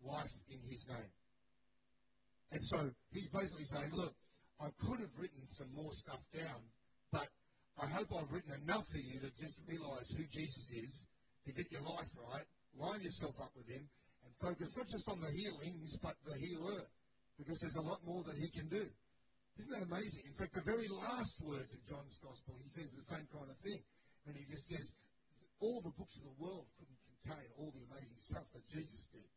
life 0.05 0.35
in 0.51 0.59
his 0.69 0.87
name. 0.89 1.13
And 2.53 2.63
so 2.65 2.91
he's 3.13 3.29
basically 3.31 3.65
saying, 3.65 3.91
look, 3.95 4.15
I 4.61 4.69
could 4.83 5.01
have 5.01 5.15
written 5.17 5.47
some 5.51 5.73
more 5.75 5.93
stuff 5.93 6.21
down, 6.35 6.61
but 7.13 7.29
I 7.81 7.87
hope 7.87 8.09
I've 8.13 8.31
written 8.31 8.53
enough 8.63 8.85
for 8.91 8.99
you 8.99 9.21
to 9.21 9.31
just 9.41 9.57
realize 9.69 10.11
who 10.11 10.25
Jesus 10.29 10.71
is, 10.75 11.07
to 11.47 11.53
get 11.53 11.71
your 11.71 11.83
life 11.83 12.11
right, 12.29 12.45
line 12.77 13.01
yourself 13.01 13.39
up 13.41 13.53
with 13.57 13.69
him, 13.69 13.89
and 14.27 14.31
focus 14.43 14.77
not 14.77 14.89
just 14.89 15.09
on 15.09 15.21
the 15.21 15.31
healings, 15.31 15.97
but 16.03 16.15
the 16.27 16.37
healer, 16.37 16.85
because 17.39 17.61
there's 17.61 17.77
a 17.77 17.89
lot 17.89 18.05
more 18.05 18.23
that 18.25 18.37
he 18.37 18.51
can 18.51 18.69
do. 18.69 18.85
Isn't 19.61 19.77
that 19.77 19.93
amazing? 19.93 20.25
In 20.25 20.33
fact, 20.41 20.57
the 20.57 20.65
very 20.65 20.89
last 20.89 21.37
words 21.45 21.77
of 21.77 21.85
John's 21.85 22.17
Gospel, 22.25 22.57
he 22.57 22.69
says 22.73 22.97
the 22.97 23.13
same 23.13 23.29
kind 23.29 23.45
of 23.45 23.61
thing. 23.61 23.77
And 24.25 24.33
he 24.33 24.49
just 24.49 24.73
says, 24.73 24.89
all 25.61 25.85
the 25.85 25.93
books 26.01 26.17
of 26.17 26.33
the 26.33 26.39
world 26.41 26.65
couldn't 26.81 26.97
contain 27.05 27.45
all 27.61 27.69
the 27.77 27.85
amazing 27.93 28.17
stuff 28.25 28.49
that 28.57 28.65
Jesus 28.73 29.05
did. 29.13 29.29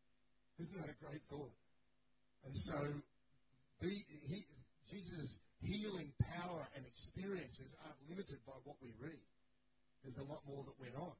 Isn't 0.64 0.80
that 0.80 0.88
a 0.88 0.96
great 0.96 1.20
thought? 1.28 1.52
And 2.48 2.56
so, 2.56 3.04
he, 3.84 3.92
Jesus' 4.88 5.44
healing 5.60 6.08
power 6.40 6.72
and 6.72 6.88
experiences 6.88 7.76
aren't 7.84 8.00
limited 8.08 8.40
by 8.48 8.56
what 8.64 8.80
we 8.80 8.96
read. 8.96 9.28
There's 10.00 10.24
a 10.24 10.24
lot 10.24 10.40
more 10.48 10.64
that 10.64 10.76
went 10.80 10.96
on. 10.96 11.12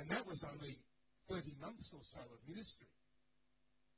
And 0.00 0.08
that 0.08 0.24
was 0.24 0.40
only 0.48 0.80
30 1.28 1.60
months 1.60 1.92
or 1.92 2.00
so 2.08 2.24
of 2.24 2.40
ministry. 2.48 2.88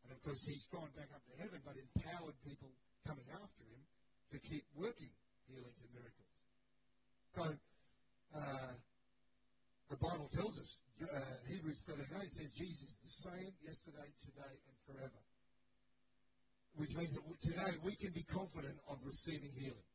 And 0.03 0.11
of 0.11 0.19
course, 0.27 0.43
he's 0.51 0.67
gone 0.67 0.91
back 0.99 1.15
up 1.15 1.23
to 1.31 1.35
heaven, 1.39 1.63
but 1.63 1.79
empowered 1.79 2.35
people 2.43 2.75
coming 3.07 3.31
after 3.39 3.63
him 3.63 3.87
to 4.33 4.39
keep 4.39 4.65
working 4.77 5.13
healings 5.49 5.81
and 5.81 5.91
miracles. 5.97 6.33
So, 7.35 7.45
uh, 8.37 8.73
the 9.89 9.97
Bible 9.97 10.29
tells 10.37 10.53
us, 10.61 10.71
uh, 11.01 11.17
Hebrews 11.49 11.81
13 11.89 12.05
says 12.29 12.49
Jesus 12.53 12.93
is 12.93 13.01
the 13.01 13.17
same 13.31 13.53
yesterday, 13.65 14.09
today, 14.21 14.55
and 14.69 14.77
forever. 14.85 15.23
Which 16.77 16.93
means 16.95 17.17
that 17.17 17.25
today 17.41 17.73
we 17.81 17.97
can 17.97 18.13
be 18.13 18.23
confident 18.29 18.77
of 18.93 19.01
receiving 19.03 19.51
healing 19.57 19.89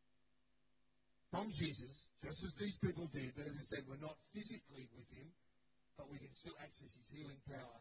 from 1.29 1.49
Jesus, 1.53 2.09
just 2.21 2.41
as 2.45 2.53
these 2.57 2.77
people 2.81 3.05
did. 3.13 3.33
But 3.37 3.45
as 3.49 3.57
I 3.57 3.65
said, 3.69 3.81
we're 3.85 4.01
not 4.01 4.17
physically 4.33 4.89
with 4.97 5.09
him, 5.13 5.29
but 5.97 6.09
we 6.09 6.17
can 6.17 6.33
still 6.33 6.57
access 6.57 6.89
his 6.93 7.09
healing 7.13 7.41
power 7.45 7.77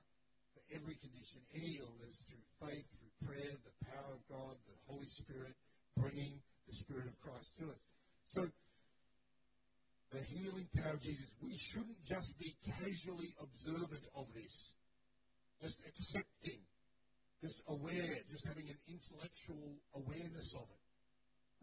for 0.52 0.62
every 0.72 0.96
condition, 1.00 1.40
any 1.56 1.80
illness, 1.80 2.24
through 2.28 2.44
faith, 2.60 2.84
through 2.92 3.12
prayer, 3.24 3.52
the 3.56 3.76
power 3.88 4.12
of 4.16 4.22
God, 4.28 4.56
the 4.68 4.76
Holy 4.88 5.08
Spirit, 5.08 5.56
bringing 5.96 6.40
the 6.66 6.74
Spirit 6.74 7.06
of 7.06 7.16
Christ 7.20 7.56
to 7.58 7.70
us. 7.70 7.82
So, 8.28 8.40
the 10.12 10.22
healing 10.28 10.68
power 10.76 10.92
of 10.92 11.00
Jesus, 11.00 11.28
we 11.40 11.56
shouldn't 11.56 12.00
just 12.04 12.36
be 12.38 12.52
casually 12.64 13.32
observant 13.40 14.04
of 14.14 14.28
this, 14.36 14.76
just 15.60 15.80
accepting, 15.88 16.60
just 17.40 17.60
aware, 17.68 18.12
just 18.28 18.44
having 18.46 18.68
an 18.68 18.76
intellectual 18.88 19.80
awareness 19.96 20.52
of 20.54 20.68
it. 20.68 20.82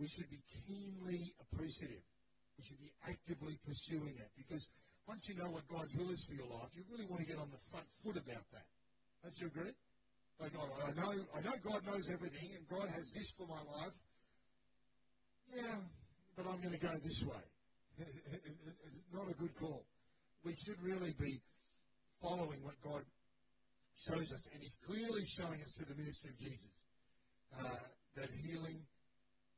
We 0.02 0.08
should 0.08 0.30
be 0.32 0.42
keenly 0.66 1.36
appreciative. 1.38 2.02
We 2.58 2.64
should 2.66 2.82
be 2.82 2.92
actively 3.06 3.60
pursuing 3.64 4.18
it 4.18 4.32
because 4.36 4.66
once 5.08 5.26
you 5.30 5.36
know 5.38 5.50
what 5.50 5.66
God's 5.68 5.94
will 5.98 6.10
is 6.10 6.26
for 6.26 6.36
your 6.36 6.50
life, 6.50 6.70
you 6.74 6.84
really 6.90 7.06
want 7.10 7.22
to 7.22 7.30
get 7.30 7.38
on 7.38 7.50
the 7.50 7.62
front 7.70 7.86
foot 8.02 8.18
about 8.18 8.46
that. 8.54 8.68
Don't 9.24 9.36
you 9.42 9.48
agree? 9.48 9.74
Like, 10.40 10.54
oh, 10.56 10.72
I 10.88 10.92
know, 10.96 11.12
I 11.36 11.40
know 11.44 11.56
God 11.60 11.84
knows 11.84 12.08
everything, 12.08 12.56
and 12.56 12.64
God 12.70 12.88
has 12.88 13.12
this 13.12 13.30
for 13.36 13.44
my 13.48 13.60
life, 13.76 13.92
yeah, 15.56 15.78
but 16.36 16.46
I'm 16.48 16.62
going 16.62 16.74
to 16.74 16.80
go 16.80 16.94
this 17.04 17.24
way. 17.24 17.46
not 19.14 19.30
a 19.30 19.36
good 19.36 19.56
call. 19.60 19.84
We 20.46 20.56
should 20.56 20.80
really 20.82 21.14
be 21.20 21.42
following 22.22 22.64
what 22.64 22.80
God 22.82 23.04
shows 23.98 24.32
us, 24.32 24.48
and 24.54 24.62
He's 24.62 24.78
clearly 24.88 25.26
showing 25.28 25.60
us 25.62 25.76
through 25.76 25.92
the 25.92 26.00
ministry 26.00 26.32
of 26.32 26.38
Jesus 26.40 26.74
uh, 27.60 27.84
that 28.16 28.30
healing 28.46 28.80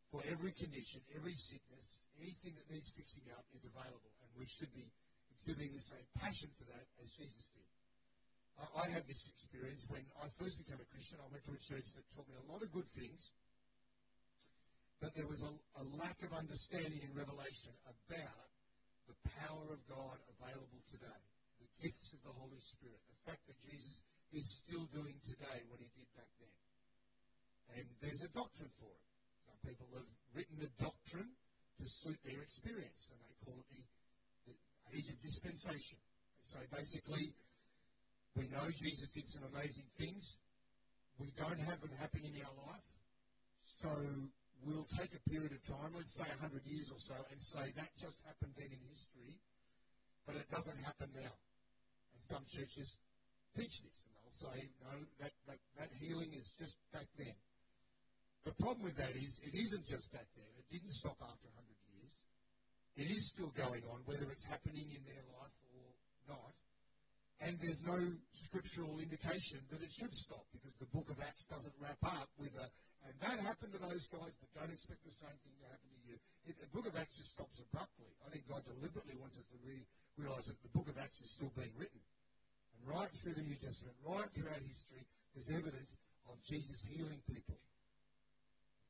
for 0.09 0.21
every 0.27 0.51
condition, 0.51 0.99
every 1.15 1.35
sickness, 1.37 2.03
anything 2.19 2.57
that 2.57 2.67
needs 2.73 2.89
fixing 2.91 3.23
up 3.31 3.45
is 3.53 3.63
available, 3.63 4.11
and 4.25 4.29
we 4.35 4.45
should 4.49 4.71
be 4.73 4.89
exhibiting 5.37 5.71
the 5.71 5.85
same 5.85 6.07
passion 6.19 6.49
for 6.57 6.65
that 6.67 6.85
as 6.99 7.09
Jesus 7.15 7.53
did. 7.53 7.71
I 8.77 8.85
had 8.93 9.07
this 9.09 9.25
experience 9.33 9.89
when 9.89 10.05
I 10.21 10.29
first 10.37 10.61
became 10.61 10.77
a 10.77 10.85
Christian. 10.93 11.17
I 11.17 11.25
went 11.33 11.41
to 11.49 11.53
a 11.57 11.61
church 11.65 11.87
that 11.97 12.05
taught 12.13 12.29
me 12.29 12.37
a 12.37 12.45
lot 12.45 12.61
of 12.61 12.69
good 12.69 12.85
things, 12.93 13.33
that 15.01 15.17
there 15.17 15.25
was 15.25 15.41
a, 15.41 15.51
a 15.81 15.85
lack 15.97 16.17
of 16.21 16.31
understanding 16.37 17.01
in 17.01 17.11
Revelation 17.17 17.73
about 17.89 18.47
the 19.09 19.17
power 19.41 19.65
of 19.73 19.81
God 19.89 20.17
available 20.37 20.81
today, 20.93 21.21
the 21.57 21.69
gifts 21.81 22.13
of 22.13 22.21
the 22.21 22.33
Holy 22.37 22.61
Spirit, 22.61 23.01
the 23.09 23.21
fact 23.25 23.41
that 23.49 23.57
Jesus 23.65 23.97
is 24.31 24.45
still 24.61 24.85
doing 24.93 25.17
today 25.25 25.65
what 25.67 25.81
he 25.81 25.89
did 25.97 26.07
back 26.13 26.29
then. 26.37 26.55
And 27.81 27.85
there's 27.99 28.21
a 28.23 28.31
doctrine 28.31 28.71
for 28.77 28.93
it. 28.93 29.05
Some 29.49 29.59
people 29.65 29.89
have 29.97 30.07
written 30.37 30.61
a 30.61 30.71
doctrine 30.77 31.33
to 31.33 31.85
suit 31.89 32.19
their 32.21 32.39
experience, 32.45 33.09
and 33.09 33.19
they 33.25 33.35
call 33.41 33.57
it 33.57 33.67
the, 33.73 34.53
the 34.53 34.55
age 34.95 35.09
of 35.09 35.17
dispensation. 35.19 35.97
They 35.97 36.45
say 36.45 36.63
basically, 36.69 37.33
we 38.37 38.47
know 38.53 38.69
Jesus 38.69 39.09
did 39.11 39.27
some 39.27 39.49
amazing 39.49 39.89
things. 39.97 40.37
We 41.17 41.33
don't 41.35 41.59
have 41.59 41.81
them 41.81 41.91
happen 41.99 42.21
in 42.21 42.37
our 42.45 42.55
life. 42.69 42.87
So 43.81 43.89
we'll 44.65 44.87
take 44.97 45.11
a 45.13 45.21
period 45.29 45.51
of 45.51 45.61
time, 45.65 45.93
let's 45.97 46.13
say 46.13 46.27
100 46.37 46.61
years 46.65 46.91
or 46.93 47.01
so, 47.01 47.17
and 47.31 47.41
say 47.41 47.73
that 47.75 47.89
just 47.97 48.17
happened 48.25 48.53
then 48.57 48.69
in 48.69 48.81
history, 48.89 49.37
but 50.25 50.35
it 50.37 50.45
doesn't 50.49 50.77
happen 50.85 51.09
now. 51.17 51.33
And 52.13 52.21
some 52.21 52.43
churches 52.45 52.97
teach 53.57 53.81
this, 53.81 53.97
and 54.05 54.13
they'll 54.21 54.37
say, 54.37 54.57
no, 54.85 54.93
that, 55.19 55.33
that, 55.49 55.59
that 55.77 55.89
healing 55.97 56.29
is 56.37 56.53
just 56.57 56.77
back 56.93 57.09
then. 57.17 57.35
The 58.45 58.53
problem 58.57 58.85
with 58.85 58.97
that 58.97 59.13
is 59.17 59.41
it 59.45 59.53
isn't 59.53 59.85
just 59.85 60.09
back 60.13 60.25
then. 60.37 60.49
It 60.57 60.65
didn't 60.69 60.93
stop 60.93 61.17
after 61.21 61.49
100 61.57 61.65
years. 61.93 62.15
It 62.97 63.09
is 63.09 63.29
still 63.29 63.53
going 63.53 63.85
on, 63.89 64.01
whether 64.05 64.29
it's 64.29 64.45
happening 64.45 64.89
in 64.89 65.01
their 65.05 65.25
life. 65.37 65.40
And 67.41 67.57
there's 67.57 67.81
no 67.81 67.97
scriptural 68.37 69.01
indication 69.01 69.65
that 69.73 69.81
it 69.81 69.89
should 69.89 70.13
stop 70.13 70.45
because 70.53 70.77
the 70.77 70.85
book 70.93 71.09
of 71.09 71.17
Acts 71.25 71.49
doesn't 71.49 71.73
wrap 71.81 71.97
up 72.05 72.29
with 72.37 72.53
a, 72.53 72.67
and 73.09 73.17
that 73.17 73.41
happened 73.41 73.73
to 73.73 73.81
those 73.81 74.05
guys, 74.13 74.33
but 74.37 74.49
don't 74.53 74.69
expect 74.69 75.01
the 75.01 75.15
same 75.17 75.33
thing 75.41 75.57
to 75.57 75.65
happen 75.65 75.89
to 75.89 76.01
you. 76.05 76.17
It, 76.45 76.61
the 76.61 76.69
book 76.69 76.85
of 76.85 76.93
Acts 76.93 77.17
just 77.17 77.33
stops 77.33 77.57
abruptly. 77.57 78.13
I 78.21 78.29
think 78.29 78.45
God 78.45 78.61
deliberately 78.61 79.17
wants 79.17 79.41
us 79.41 79.47
to 79.49 79.57
re- 79.65 79.89
realize 80.21 80.45
that 80.53 80.61
the 80.61 80.69
book 80.69 80.85
of 80.85 81.01
Acts 81.01 81.17
is 81.25 81.33
still 81.33 81.49
being 81.57 81.73
written. 81.81 81.97
And 82.77 82.81
right 82.85 83.09
through 83.09 83.33
the 83.33 83.45
New 83.45 83.57
Testament, 83.57 83.97
right 84.05 84.29
throughout 84.37 84.61
history, 84.61 85.01
there's 85.33 85.49
evidence 85.49 85.97
of 86.29 86.37
Jesus 86.45 86.77
healing 86.93 87.25
people. 87.25 87.57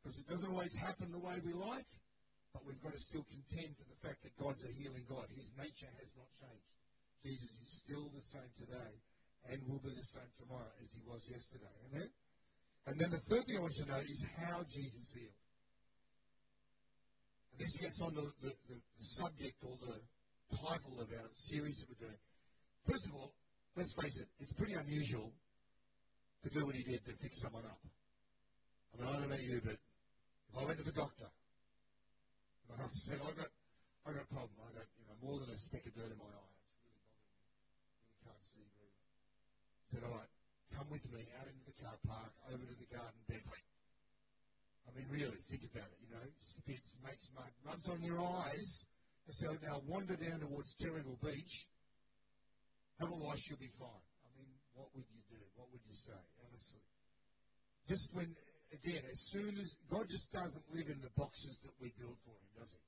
Because 0.03 0.19
it 0.19 0.27
doesn't 0.27 0.51
always 0.51 0.75
happen 0.75 1.07
the 1.07 1.23
way 1.23 1.39
we 1.39 1.55
like, 1.55 1.87
but 2.51 2.67
we've 2.67 2.83
got 2.83 2.91
to 2.91 2.99
still 2.99 3.23
contend 3.31 3.79
for 3.79 3.87
the 3.87 3.99
fact 4.03 4.19
that 4.27 4.35
God's 4.35 4.59
a 4.67 4.71
healing 4.75 5.07
God. 5.07 5.23
His 5.39 5.55
nature 5.55 5.87
has 6.03 6.11
not 6.19 6.27
changed. 6.35 6.70
Jesus 7.21 7.53
is 7.61 7.69
still 7.85 8.09
the 8.09 8.25
same 8.25 8.51
today 8.57 8.91
and 9.49 9.61
will 9.69 9.81
be 9.81 9.93
the 9.93 10.09
same 10.09 10.29
tomorrow 10.41 10.73
as 10.81 10.89
he 10.93 11.01
was 11.05 11.21
yesterday. 11.29 11.73
Amen? 11.89 12.09
And 12.89 12.95
then 12.97 13.09
the 13.13 13.21
third 13.29 13.45
thing 13.45 13.57
I 13.57 13.61
want 13.61 13.77
you 13.77 13.85
to 13.85 13.91
know 13.93 14.01
is 14.01 14.25
how 14.41 14.65
Jesus 14.65 15.05
healed. 15.13 15.37
And 17.53 17.57
this 17.61 17.73
gets 17.77 18.01
on 18.01 18.13
the, 18.17 18.25
the, 18.41 18.51
the, 18.69 18.77
the 18.77 19.05
subject 19.21 19.57
or 19.61 19.77
the 19.85 19.97
title 20.57 20.97
of 20.97 21.07
our 21.13 21.29
series 21.37 21.77
that 21.79 21.87
we're 21.93 22.09
doing. 22.09 22.21
First 22.89 23.05
of 23.09 23.13
all, 23.15 23.31
let's 23.77 23.93
face 23.93 24.17
it, 24.19 24.27
it's 24.41 24.53
pretty 24.53 24.73
unusual 24.73 25.31
to 26.43 26.49
do 26.49 26.65
what 26.65 26.75
he 26.75 26.83
did 26.83 27.05
to 27.05 27.13
fix 27.21 27.41
someone 27.41 27.65
up. 27.69 27.79
I 27.81 28.93
mean, 28.97 29.07
I 29.07 29.13
don't 29.13 29.29
know 29.29 29.39
you, 29.39 29.61
but 29.63 29.77
if 29.77 30.53
I 30.57 30.65
went 30.65 30.77
to 30.79 30.87
the 30.89 30.97
doctor 30.97 31.29
and 32.73 32.81
I 32.81 32.85
said, 32.93 33.21
I 33.21 33.31
got, 33.37 33.51
I 34.03 34.17
got 34.17 34.25
a 34.25 34.31
problem. 34.33 34.57
I've 34.65 34.75
got, 34.75 34.87
you 34.97 35.05
know, 35.05 35.17
more 35.21 35.37
than 35.39 35.53
a 35.53 35.57
speck 35.57 35.85
of 35.85 35.93
dirt 35.93 36.09
in 36.09 36.17
my 36.17 36.27
eye. 36.27 36.51
It's 36.61 36.73
really 36.81 36.97
bothering 37.05 37.45
me. 37.53 38.01
Really 38.01 38.19
can't 38.25 38.43
see 38.43 38.65
very 38.73 38.89
well. 38.89 39.21
Come 39.91 40.87
with 40.87 41.03
me 41.11 41.27
out 41.35 41.51
into 41.51 41.67
the 41.67 41.75
car 41.83 41.99
park, 42.07 42.31
over 42.47 42.63
to 42.63 42.77
the 42.79 42.87
garden 42.87 43.21
bed. 43.27 43.43
I 44.87 44.89
mean, 44.95 45.07
really, 45.11 45.39
think 45.51 45.67
about 45.67 45.87
it. 45.91 45.99
You 45.99 46.15
know, 46.15 46.25
spits, 46.39 46.95
makes 47.03 47.27
mud, 47.35 47.51
rubs 47.67 47.87
on 47.91 47.99
your 48.01 48.19
eyes. 48.19 48.87
And 49.27 49.35
so 49.35 49.51
now 49.61 49.83
wander 49.85 50.15
down 50.15 50.39
towards 50.39 50.73
Terrigal 50.79 51.19
Beach. 51.19 51.67
Have 53.03 53.11
a 53.11 53.19
wash, 53.19 53.51
you'll 53.51 53.59
be 53.59 53.69
fine. 53.77 54.07
I 54.23 54.29
mean, 54.39 54.49
what 54.73 54.89
would 54.95 55.05
you 55.11 55.21
do? 55.27 55.37
What 55.59 55.67
would 55.75 55.83
you 55.83 55.93
say, 55.93 56.17
honestly? 56.47 56.81
Just 57.87 58.09
when, 58.15 58.31
again, 58.71 59.03
as 59.11 59.19
soon 59.27 59.51
as 59.59 59.75
God 59.91 60.07
just 60.07 60.31
doesn't 60.31 60.65
live 60.71 60.87
in 60.87 61.03
the 61.03 61.11
boxes 61.19 61.59
that 61.67 61.75
we 61.83 61.91
build 61.99 62.15
for 62.23 62.31
Him, 62.31 62.49
does 62.57 62.71
He? 62.71 62.81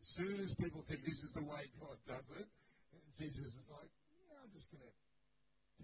As 0.00 0.08
soon 0.16 0.36
as 0.40 0.54
people 0.56 0.84
think 0.88 1.04
this 1.04 1.20
is 1.24 1.32
the 1.34 1.44
way 1.44 1.64
God 1.80 1.96
does 2.06 2.28
it, 2.40 2.48
Jesus 3.18 3.52
is 3.52 3.68
like, 3.68 3.90
yeah, 4.28 4.40
I'm 4.40 4.52
just 4.52 4.72
going 4.72 4.84
to 4.84 4.92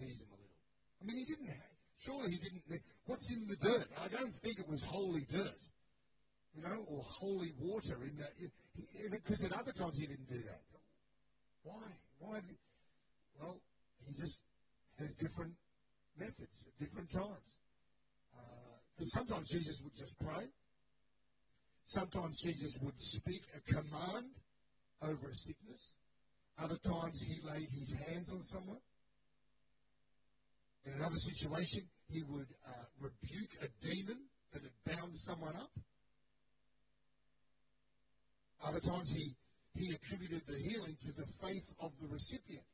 tease 0.00 0.20
him 0.24 0.32
a 0.32 0.40
little. 0.40 0.55
I 1.00 1.04
mean, 1.04 1.16
he 1.18 1.24
didn't. 1.24 1.50
Surely 1.98 2.30
he 2.30 2.38
didn't. 2.38 2.62
What's 3.06 3.34
in 3.34 3.46
the 3.48 3.56
dirt? 3.56 3.88
I 4.02 4.08
don't 4.08 4.34
think 4.42 4.58
it 4.58 4.68
was 4.68 4.82
holy 4.82 5.22
dirt, 5.30 5.60
you 6.54 6.62
know, 6.62 6.84
or 6.88 7.02
holy 7.02 7.52
water 7.58 7.96
in 8.02 8.16
that. 8.18 8.32
Because 9.10 9.44
at 9.44 9.52
other 9.52 9.72
times 9.72 9.98
he 9.98 10.06
didn't 10.06 10.28
do 10.28 10.40
that. 10.42 10.60
Why? 11.62 11.82
Why? 12.18 12.40
Well, 13.40 13.60
he 14.06 14.14
just 14.14 14.42
has 14.98 15.14
different 15.14 15.54
methods 16.18 16.66
at 16.66 16.78
different 16.78 17.10
times. 17.10 17.58
Because 18.94 19.12
uh, 19.14 19.18
sometimes 19.18 19.48
Jesus 19.48 19.80
would 19.82 19.96
just 19.96 20.18
pray. 20.18 20.46
Sometimes 21.84 22.40
Jesus 22.42 22.76
would 22.82 23.00
speak 23.02 23.42
a 23.54 23.60
command 23.72 24.30
over 25.02 25.28
a 25.28 25.34
sickness. 25.34 25.92
Other 26.58 26.78
times 26.78 27.20
he 27.20 27.40
laid 27.46 27.68
his 27.70 27.94
hands 28.08 28.32
on 28.32 28.42
someone. 28.42 28.80
In 30.86 30.92
another 30.94 31.18
situation, 31.18 31.82
he 32.08 32.22
would 32.30 32.46
uh, 32.62 32.84
rebuke 33.02 33.52
a 33.60 33.68
demon 33.82 34.22
that 34.52 34.62
had 34.62 34.76
bound 34.86 35.12
someone 35.18 35.56
up. 35.56 35.70
Other 38.62 38.80
times 38.80 39.10
he, 39.10 39.34
he 39.74 39.92
attributed 39.94 40.46
the 40.46 40.58
healing 40.70 40.96
to 41.02 41.12
the 41.12 41.26
faith 41.42 41.66
of 41.80 41.90
the 42.00 42.06
recipient 42.06 42.64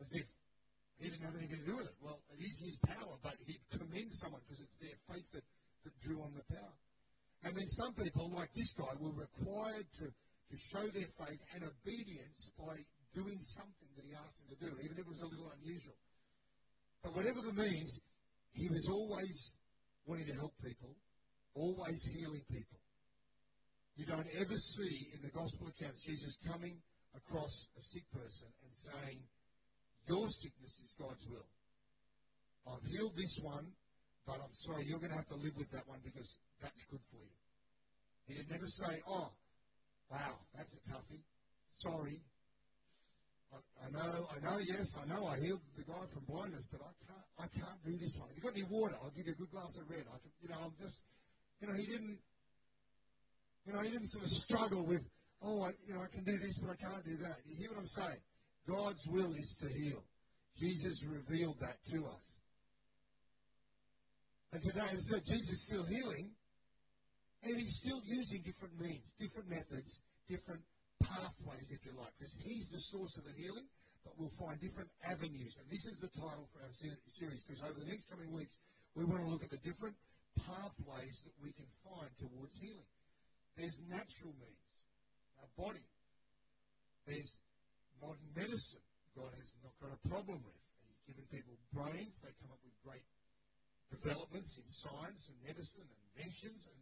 as 0.00 0.12
if 0.16 0.26
he 1.00 1.08
didn't 1.08 1.24
have 1.24 1.36
anything 1.36 1.60
to 1.64 1.68
do 1.68 1.76
with 1.76 1.88
it. 1.88 1.96
Well, 2.00 2.20
it 2.36 2.44
is 2.44 2.60
his 2.60 2.76
power, 2.84 3.16
but 3.22 3.36
he'd 3.44 3.64
commend 3.72 4.12
someone 4.12 4.40
because 4.44 4.60
it's 4.64 4.76
their 4.80 4.96
faith 5.08 5.28
that, 5.32 5.44
that 5.84 5.94
drew 6.00 6.20
on 6.20 6.32
the 6.36 6.44
power. 6.52 6.76
And 7.44 7.56
then 7.56 7.68
some 7.68 7.96
people, 7.96 8.28
like 8.36 8.52
this 8.52 8.72
guy, 8.76 8.92
were 9.00 9.16
required 9.16 9.88
to, 10.04 10.06
to 10.12 10.56
show 10.72 10.84
their 10.92 11.08
faith 11.16 11.40
and 11.56 11.64
obedience 11.64 12.52
by 12.60 12.76
doing 13.16 13.40
something 13.40 13.88
that 13.96 14.04
he 14.04 14.12
asked 14.12 14.44
them 14.44 14.48
to 14.52 14.58
do, 14.60 14.70
even 14.84 15.00
if 15.00 15.04
it 15.04 15.08
was 15.08 15.24
a 15.24 15.28
little 15.28 15.48
unusual. 15.56 15.96
But 17.02 17.16
whatever 17.16 17.40
the 17.40 17.52
means, 17.52 18.00
he 18.52 18.68
was 18.68 18.88
always 18.90 19.54
wanting 20.06 20.26
to 20.26 20.34
help 20.34 20.52
people, 20.62 20.94
always 21.54 22.04
healing 22.04 22.42
people. 22.50 22.78
You 23.96 24.06
don't 24.06 24.26
ever 24.40 24.56
see 24.56 25.08
in 25.14 25.22
the 25.22 25.30
gospel 25.30 25.68
accounts 25.68 26.04
Jesus 26.04 26.38
coming 26.48 26.80
across 27.16 27.68
a 27.78 27.82
sick 27.82 28.04
person 28.12 28.48
and 28.64 28.72
saying, 28.72 29.20
your 30.08 30.28
sickness 30.28 30.80
is 30.80 30.92
God's 30.98 31.26
will. 31.28 31.46
I've 32.66 32.84
healed 32.90 33.16
this 33.16 33.38
one, 33.42 33.66
but 34.26 34.36
I'm 34.42 34.52
sorry, 34.52 34.84
you're 34.86 34.98
going 34.98 35.10
to 35.12 35.16
have 35.16 35.28
to 35.28 35.36
live 35.36 35.56
with 35.56 35.70
that 35.72 35.86
one 35.86 36.00
because 36.04 36.38
that's 36.60 36.84
good 36.90 37.00
for 37.10 37.18
you. 37.18 37.36
He 38.26 38.34
did 38.34 38.50
never 38.50 38.66
say, 38.66 39.00
oh, 39.08 39.32
wow, 40.10 40.38
that's 40.54 40.76
a 40.76 40.80
toughie. 40.90 41.22
Sorry. 41.74 42.20
I, 43.52 43.58
I 43.58 43.90
know, 43.90 44.28
I 44.30 44.38
know, 44.40 44.58
yes, 44.58 44.96
I 44.98 45.04
know 45.06 45.26
I 45.26 45.38
healed 45.38 45.60
the 45.76 45.84
guy 45.84 46.04
from 46.12 46.24
blindness, 46.26 46.66
but 46.70 46.80
I 46.82 46.92
can't, 47.02 47.26
I 47.38 47.46
can't 47.50 47.80
do 47.84 47.96
this 47.98 48.16
one. 48.18 48.28
If 48.30 48.36
you've 48.36 48.44
got 48.44 48.54
any 48.54 48.66
water, 48.70 48.94
I'll 49.02 49.10
give 49.10 49.26
you 49.26 49.32
a 49.32 49.40
good 49.40 49.50
glass 49.50 49.76
of 49.78 49.90
red. 49.90 50.06
I 50.06 50.18
can, 50.22 50.30
you 50.42 50.48
know, 50.48 50.60
I'm 50.62 50.74
just, 50.80 51.04
you 51.60 51.66
know, 51.68 51.74
he 51.74 51.86
didn't, 51.86 52.18
you 53.66 53.72
know, 53.72 53.80
he 53.82 53.90
didn't 53.90 54.08
sort 54.08 54.24
of 54.24 54.30
struggle 54.30 54.86
with, 54.86 55.02
oh, 55.42 55.62
I, 55.62 55.70
you 55.86 55.94
know, 55.94 56.02
I 56.02 56.08
can 56.08 56.24
do 56.24 56.36
this, 56.38 56.58
but 56.58 56.70
I 56.70 56.78
can't 56.78 57.04
do 57.04 57.16
that. 57.26 57.42
You 57.46 57.56
hear 57.58 57.70
what 57.70 57.80
I'm 57.80 57.90
saying? 57.90 58.20
God's 58.68 59.06
will 59.08 59.32
is 59.32 59.56
to 59.60 59.68
heal. 59.68 60.04
Jesus 60.58 61.04
revealed 61.04 61.58
that 61.60 61.76
to 61.92 62.06
us. 62.06 62.36
And 64.52 64.62
today, 64.62 64.86
as 64.92 65.10
I 65.10 65.14
said, 65.14 65.22
Jesus 65.24 65.50
is 65.50 65.62
still 65.62 65.84
healing, 65.86 66.30
and 67.42 67.56
he's 67.56 67.78
still 67.78 68.00
using 68.04 68.42
different 68.42 68.78
means, 68.78 69.14
different 69.18 69.48
methods, 69.48 70.00
different 70.28 70.62
pathways, 71.00 71.72
if 71.72 71.80
you 71.84 71.92
like, 71.96 72.12
because 72.18 72.36
he's 72.44 72.68
the 72.68 72.80
source 72.92 73.16
of 73.16 73.24
the 73.24 73.34
healing, 73.36 73.66
but 74.04 74.16
we'll 74.16 74.32
find 74.40 74.56
different 74.60 74.88
avenues. 75.04 75.56
And 75.60 75.66
this 75.68 75.84
is 75.88 76.00
the 76.00 76.12
title 76.16 76.48
for 76.52 76.64
our 76.64 76.72
series, 76.72 77.44
because 77.44 77.62
over 77.64 77.80
the 77.80 77.88
next 77.88 78.08
coming 78.08 78.32
weeks, 78.32 78.56
we 78.96 79.04
want 79.04 79.24
to 79.24 79.28
look 79.28 79.44
at 79.44 79.52
the 79.52 79.60
different 79.64 79.96
pathways 80.40 81.16
that 81.24 81.36
we 81.42 81.52
can 81.52 81.68
find 81.84 82.10
towards 82.16 82.56
healing. 82.60 82.90
There's 83.56 83.76
natural 83.88 84.32
means, 84.40 84.66
our 85.42 85.50
body. 85.56 85.84
There's 87.04 87.36
modern 88.00 88.30
medicine 88.36 88.84
God 89.16 89.32
has 89.34 89.50
not 89.60 89.74
got 89.82 89.90
a 89.92 90.00
problem 90.08 90.38
with. 90.46 90.60
He's 90.86 91.02
given 91.10 91.26
people 91.28 91.58
brains. 91.74 92.16
They 92.22 92.32
come 92.40 92.54
up 92.54 92.62
with 92.62 92.76
great 92.86 93.04
developments 93.90 94.56
in 94.56 94.66
science 94.70 95.28
and 95.28 95.36
medicine 95.42 95.84
and 95.84 96.00
inventions 96.14 96.62
and 96.70 96.80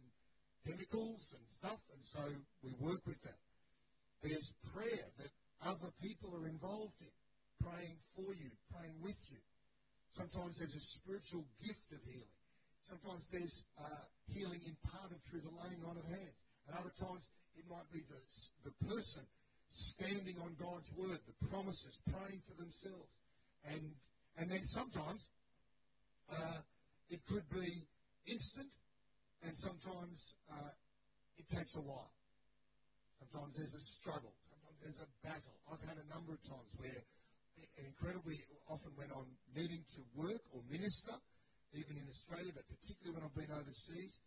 chemicals 0.63 1.33
and 1.33 1.43
stuff. 1.49 1.81
And 1.91 2.01
so 2.05 2.23
we 2.61 2.71
work 2.77 3.01
with 3.09 3.19
that. 3.25 3.41
There's 4.21 4.53
prayer 4.73 5.07
that 5.17 5.31
other 5.63 5.91
people 6.01 6.35
are 6.35 6.47
involved 6.47 6.99
in, 7.01 7.13
praying 7.63 7.97
for 8.15 8.33
you, 8.35 8.51
praying 8.71 8.95
with 9.01 9.19
you. 9.31 9.39
Sometimes 10.11 10.59
there's 10.59 10.75
a 10.75 10.81
spiritual 10.81 11.45
gift 11.63 11.91
of 11.91 11.99
healing. 12.03 12.35
Sometimes 12.83 13.27
there's 13.31 13.63
uh, 13.77 14.03
healing 14.33 14.59
imparted 14.65 15.21
through 15.29 15.41
the 15.41 15.53
laying 15.61 15.83
on 15.85 15.95
of 15.95 16.05
hands. 16.09 16.35
And 16.67 16.77
other 16.77 16.93
times 16.99 17.29
it 17.55 17.65
might 17.69 17.87
be 17.91 18.01
the, 18.09 18.19
the 18.65 18.73
person 18.87 19.23
standing 19.69 20.35
on 20.41 20.55
God's 20.59 20.91
word, 20.97 21.19
the 21.27 21.47
promises, 21.47 21.99
praying 22.11 22.41
for 22.47 22.55
themselves. 22.57 23.19
And, 23.63 23.93
and 24.37 24.49
then 24.49 24.63
sometimes 24.63 25.27
uh, 26.31 26.59
it 27.09 27.19
could 27.25 27.47
be 27.49 27.85
instant, 28.25 28.69
and 29.43 29.57
sometimes 29.57 30.35
uh, 30.51 30.69
it 31.37 31.47
takes 31.47 31.75
a 31.75 31.81
while. 31.81 32.11
Sometimes 33.29 33.53
there's 33.61 33.77
a 33.77 33.85
struggle. 33.85 34.33
Sometimes 34.49 34.77
there's 34.81 35.01
a 35.05 35.09
battle. 35.21 35.53
I've 35.69 35.85
had 35.85 36.01
a 36.01 36.07
number 36.09 36.33
of 36.33 36.41
times 36.49 36.69
where 36.81 36.97
incredibly 37.77 38.41
often 38.65 38.89
when 38.97 39.09
I'm 39.13 39.29
needing 39.53 39.85
to 39.95 40.01
work 40.17 40.41
or 40.49 40.65
minister, 40.65 41.13
even 41.77 41.93
in 41.93 42.05
Australia, 42.09 42.49
but 42.57 42.65
particularly 42.65 43.13
when 43.13 43.23
I've 43.23 43.37
been 43.37 43.53
overseas, 43.53 44.17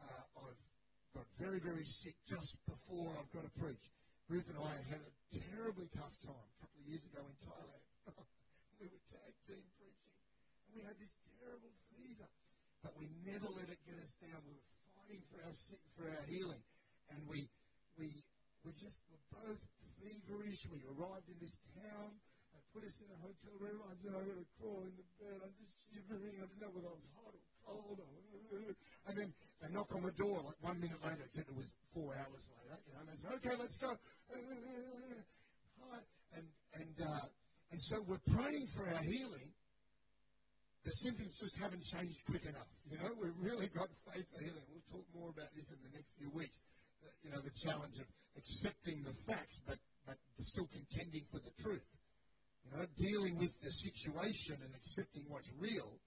uh, 0.00 0.40
I've 0.48 0.60
got 1.12 1.26
very, 1.36 1.60
very 1.60 1.84
sick 1.84 2.16
just 2.24 2.56
before 2.64 3.12
I've 3.20 3.28
got 3.36 3.44
to 3.44 3.54
preach. 3.60 3.84
Ruth 4.32 4.48
and 4.48 4.60
I 4.60 4.72
had 4.88 5.00
a 5.04 5.12
terribly 5.52 5.88
tough 5.92 6.16
time 6.24 6.48
a 6.48 6.56
couple 6.60 6.78
of 6.80 6.86
years 6.88 7.04
ago 7.08 7.20
in 7.24 7.36
Thailand. 7.44 7.84
we 8.80 8.88
were 8.88 9.02
tag 9.12 9.32
team 9.44 9.64
preaching, 9.76 10.16
and 10.68 10.72
we 10.72 10.80
had 10.84 10.96
this 10.96 11.12
terrible 11.36 11.72
fever, 11.92 12.28
but 12.80 12.92
we 12.96 13.08
never 13.24 13.48
let 13.52 13.68
it 13.68 13.80
get 13.84 13.96
us 14.00 14.16
down. 14.20 14.40
We 14.44 14.56
were 14.56 14.68
fighting 14.96 15.22
for 15.32 15.40
our 15.44 15.56
sick 15.56 15.80
for 15.96 16.08
our 16.08 16.24
healing, 16.28 16.60
and 17.12 17.20
we 17.28 17.48
we 17.96 18.20
we 18.68 18.76
just 18.76 19.00
were 19.08 19.24
both 19.32 19.64
feverish. 19.96 20.68
We 20.68 20.84
arrived 20.92 21.24
in 21.32 21.40
this 21.40 21.56
town. 21.72 22.12
They 22.52 22.60
put 22.76 22.84
us 22.84 23.00
in 23.00 23.08
a 23.08 23.16
hotel 23.16 23.56
room. 23.56 23.80
I 23.80 23.96
knew 24.04 24.12
I 24.12 24.20
got 24.20 24.36
to 24.36 24.48
crawl 24.60 24.84
into 24.84 25.04
bed. 25.16 25.40
I'm 25.40 25.56
just 25.56 25.72
shivering. 25.88 26.36
I 26.36 26.44
didn't 26.44 26.60
know 26.60 26.68
whether 26.76 26.92
I 26.92 26.96
was 27.00 27.08
hot 27.16 27.32
or 27.32 27.40
cold. 27.64 28.04
And 29.08 29.16
then 29.16 29.32
they 29.60 29.72
knock 29.72 29.88
on 29.96 30.04
the 30.04 30.12
door. 30.20 30.44
Like 30.44 30.60
one 30.60 30.76
minute 30.80 31.00
later, 31.00 31.24
except 31.24 31.48
it 31.48 31.56
was 31.56 31.72
four 31.96 32.12
hours 32.12 32.44
later. 32.60 32.76
You 32.84 32.92
know, 32.92 33.00
and 33.00 33.08
they 33.08 33.16
say, 33.16 33.28
"Okay, 33.40 33.56
let's 33.56 33.76
go." 33.80 33.88
And 36.36 36.44
and 36.76 36.96
uh, 37.00 37.24
and 37.72 37.80
so 37.80 38.04
we're 38.04 38.20
praying 38.36 38.68
for 38.76 38.84
our 38.84 39.00
healing. 39.00 39.48
The 40.84 40.92
symptoms 40.92 41.40
just 41.40 41.56
haven't 41.56 41.84
changed 41.88 42.20
quick 42.28 42.44
enough. 42.44 42.68
You 42.92 43.00
know, 43.00 43.08
we've 43.16 43.40
really 43.40 43.68
got 43.72 43.88
faith 44.12 44.28
for 44.28 44.44
healing. 44.44 44.64
We'll 44.68 44.84
talk 44.92 45.08
more 45.16 45.32
about 45.32 45.48
this 45.56 45.72
in 45.72 45.80
the 45.80 45.92
next 45.96 46.12
few 46.20 46.28
weeks. 46.36 46.60
You 47.24 47.32
know, 47.32 47.40
the 47.40 47.52
challenge 47.56 47.96
of 48.00 48.08
accepting 48.38 49.02
the 49.02 49.14
facts, 49.26 49.60
but 49.66 49.76
but 50.06 50.16
still 50.38 50.68
contending 50.72 51.26
for 51.30 51.40
the 51.42 51.52
truth. 51.60 51.84
You 52.64 52.78
know, 52.78 52.86
dealing 52.96 53.36
with 53.36 53.52
the 53.60 53.68
situation 53.68 54.56
and 54.64 54.72
accepting 54.74 55.24
what's 55.28 55.50
real 55.60 56.00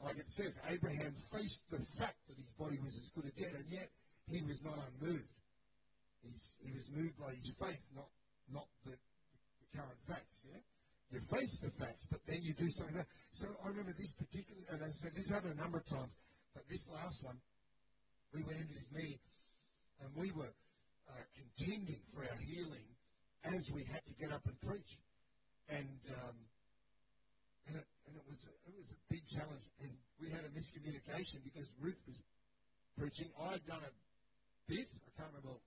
like 0.00 0.16
it 0.16 0.30
says, 0.30 0.58
Abraham 0.70 1.14
faced 1.34 1.62
the 1.70 1.82
fact 1.98 2.18
that 2.28 2.38
his 2.38 2.50
body 2.54 2.78
was 2.78 2.94
as 2.94 3.10
good 3.10 3.26
as 3.26 3.34
dead, 3.34 3.54
and 3.58 3.66
yet 3.66 3.90
he 4.30 4.42
was 4.46 4.62
not 4.62 4.78
unmoved. 4.78 5.26
He's, 6.22 6.54
he 6.62 6.70
was 6.70 6.86
moved 6.94 7.18
by 7.18 7.34
his 7.34 7.54
faith, 7.58 7.82
not 7.94 8.06
not 8.50 8.66
the, 8.84 8.94
the 8.94 9.68
current 9.74 9.98
facts. 10.06 10.46
Yeah, 10.46 10.62
you 11.10 11.18
face 11.18 11.58
the 11.58 11.70
facts, 11.82 12.06
but 12.10 12.22
then 12.26 12.38
you 12.42 12.54
do 12.54 12.70
something. 12.70 12.96
Else. 12.96 13.10
So 13.32 13.46
I 13.64 13.68
remember 13.74 13.94
this 13.98 14.14
particular, 14.14 14.62
and 14.70 14.82
I 14.82 14.90
said 14.90 15.12
this 15.14 15.30
happened 15.30 15.58
a 15.58 15.60
number 15.62 15.78
of 15.78 15.86
times, 15.86 16.14
but 16.54 16.62
this 16.70 16.86
last 16.94 17.24
one, 17.24 17.38
we 18.34 18.42
went 18.46 18.62
into 18.62 18.74
this 18.74 18.90
meeting, 18.94 19.18
and 20.02 20.10
we 20.14 20.30
were 20.30 20.54
uh, 21.08 21.24
contending 21.34 22.00
for 22.12 22.22
our 22.22 22.40
healing 22.46 22.86
as 23.44 23.70
we 23.72 23.84
had 23.84 24.04
to 24.06 24.14
get 24.14 24.32
up 24.32 24.44
and 24.46 24.60
preach. 24.60 24.98
And, 25.68 26.00
um, 26.16 26.36
and, 27.68 27.76
it, 27.76 27.86
and 28.08 28.16
it, 28.16 28.24
was, 28.28 28.40
it 28.48 28.74
was 28.76 28.92
a 28.92 29.00
big 29.12 29.24
challenge. 29.28 29.64
And 29.80 29.92
we 30.20 30.30
had 30.30 30.44
a 30.44 30.52
miscommunication 30.52 31.44
because 31.44 31.68
Ruth 31.80 32.00
was 32.06 32.18
preaching. 32.96 33.28
I'd 33.52 33.64
done 33.66 33.84
a 33.84 33.92
bit. 34.66 34.88
I 34.88 35.10
can't 35.16 35.30
remember. 35.32 35.60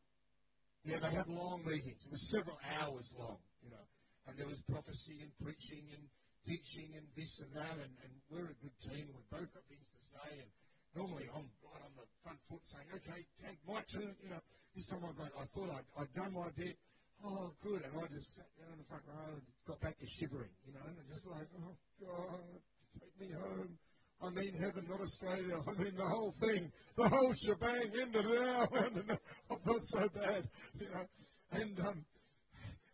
Yeah, 0.84 0.98
they 0.98 1.14
have 1.14 1.30
long 1.30 1.62
meetings. 1.62 2.02
It 2.06 2.12
was 2.12 2.26
several 2.34 2.58
hours 2.82 3.14
long, 3.14 3.38
you 3.62 3.70
know. 3.70 3.86
And 4.26 4.38
there 4.38 4.50
was 4.50 4.62
prophecy 4.66 5.22
and 5.22 5.30
preaching 5.38 5.86
and 5.94 6.04
teaching 6.46 6.90
and 6.98 7.06
this 7.14 7.42
and 7.42 7.54
that. 7.54 7.78
And, 7.78 7.94
and 8.02 8.12
we're 8.30 8.50
a 8.50 8.58
good 8.58 8.74
team. 8.82 9.06
We've 9.14 9.30
both 9.30 9.50
got 9.54 9.64
things 9.70 9.86
to 9.86 10.00
say. 10.02 10.42
And 10.42 10.50
normally 10.98 11.30
I'm 11.30 11.46
right 11.62 11.84
on 11.86 11.94
the 11.94 12.06
front 12.26 12.42
foot 12.50 12.66
saying, 12.66 12.90
okay, 12.98 13.22
take 13.46 13.62
my 13.70 13.82
turn. 13.94 14.14
You 14.26 14.34
know, 14.34 14.42
this 14.76 14.88
time 14.88 15.04
I 15.04 15.08
was 15.08 15.20
like, 15.20 15.36
I 15.36 15.46
thought 15.52 15.70
I'd, 15.70 15.88
I'd 16.00 16.14
done 16.14 16.34
my 16.34 16.50
bit. 16.56 16.76
Oh, 17.24 17.54
good. 17.62 17.82
And 17.86 17.94
I 17.94 18.06
just 18.10 18.36
sat 18.36 18.50
down 18.58 18.74
in 18.74 18.80
the 18.80 18.88
front 18.90 19.04
row 19.06 19.36
and 19.36 19.46
got 19.68 19.80
back 19.82 20.00
to 20.00 20.08
shivering, 20.08 20.52
you 20.66 20.74
know, 20.74 20.86
and 20.86 20.98
just 21.12 21.28
like, 21.28 21.48
oh, 21.60 21.76
God, 22.02 22.60
take 23.00 23.16
me 23.20 23.36
home. 23.36 23.78
I 24.22 24.30
mean 24.30 24.54
heaven, 24.54 24.86
not 24.88 25.02
Australia. 25.02 25.58
I 25.58 25.82
mean 25.82 25.96
the 25.98 26.06
whole 26.06 26.34
thing, 26.40 26.72
the 26.96 27.10
whole 27.10 27.34
shebang, 27.34 27.90
end 28.00 28.16
it 28.16 28.26
out. 28.26 28.70
And 28.86 29.18
I 29.50 29.56
felt 29.66 29.84
so 29.84 30.08
bad, 30.14 30.48
you 30.80 30.88
know. 30.94 31.06
And, 31.52 31.80
um, 31.80 32.06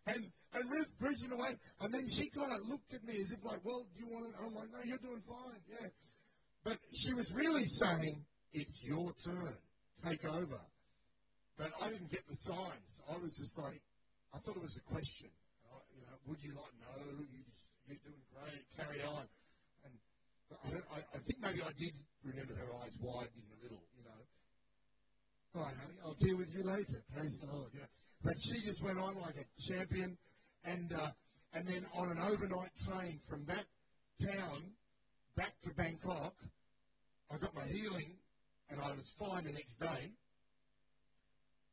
and, 0.06 0.24
and 0.54 0.64
Ruth 0.70 0.88
preaching 0.98 1.32
away. 1.32 1.56
And 1.80 1.92
then 1.92 2.08
she 2.08 2.30
kind 2.30 2.52
of 2.52 2.66
looked 2.66 2.94
at 2.94 3.04
me 3.04 3.14
as 3.20 3.32
if 3.32 3.44
like, 3.44 3.60
well, 3.62 3.86
do 3.94 4.00
you 4.00 4.08
want 4.08 4.32
to? 4.32 4.40
I'm 4.40 4.54
like, 4.54 4.72
no, 4.72 4.78
you're 4.84 4.98
doing 4.98 5.22
fine. 5.28 5.60
Yeah. 5.68 5.88
But 6.64 6.78
she 6.92 7.12
was 7.12 7.30
really 7.32 7.64
saying, 7.64 8.24
it's 8.52 8.82
your 8.84 9.12
turn. 9.24 9.56
Take 10.04 10.24
over. 10.24 10.60
But 11.58 11.74
I 11.82 11.90
didn't 11.90 12.10
get 12.10 12.22
the 12.30 12.36
signs. 12.38 13.02
I 13.10 13.18
was 13.18 13.34
just 13.36 13.58
like, 13.58 13.82
I 14.32 14.38
thought 14.38 14.54
it 14.54 14.62
was 14.62 14.78
a 14.78 14.86
question. 14.94 15.28
You 15.98 16.06
know, 16.06 16.14
would 16.30 16.38
you 16.38 16.54
like? 16.54 16.70
No, 16.78 17.02
you 17.18 17.42
just, 17.50 17.66
you're 17.90 17.98
doing 18.06 18.22
great. 18.30 18.62
Carry 18.78 19.02
on. 19.02 19.26
And 19.84 20.82
I, 20.94 21.02
I 21.02 21.18
think 21.18 21.42
maybe 21.42 21.60
I 21.60 21.74
did 21.76 21.92
remember 22.24 22.54
her 22.54 22.70
eyes 22.80 22.94
widening 23.02 23.50
a 23.50 23.62
little. 23.62 23.82
You 23.98 24.04
know. 24.06 24.22
All 25.56 25.62
right, 25.66 25.74
honey, 25.74 25.98
I'll 26.06 26.16
deal 26.22 26.38
with 26.38 26.54
you 26.54 26.62
later. 26.62 27.02
Praise 27.12 27.36
the 27.38 27.50
Lord. 27.52 27.68
You 27.74 27.80
know. 27.80 27.92
But 28.22 28.38
she 28.38 28.62
just 28.62 28.82
went 28.82 28.98
on 28.98 29.20
like 29.20 29.34
a 29.36 29.46
champion, 29.60 30.16
and 30.64 30.92
uh, 30.94 31.10
and 31.54 31.66
then 31.66 31.84
on 31.94 32.10
an 32.10 32.18
overnight 32.22 32.70
train 32.86 33.18
from 33.28 33.44
that 33.46 33.66
town 34.22 34.62
back 35.36 35.52
to 35.64 35.74
Bangkok, 35.74 36.34
I 37.30 37.36
got 37.38 37.54
my 37.54 37.66
healing, 37.66 38.16
and 38.70 38.80
I 38.80 38.94
was 38.94 39.14
fine 39.18 39.44
the 39.44 39.52
next 39.52 39.80
day. 39.80 40.14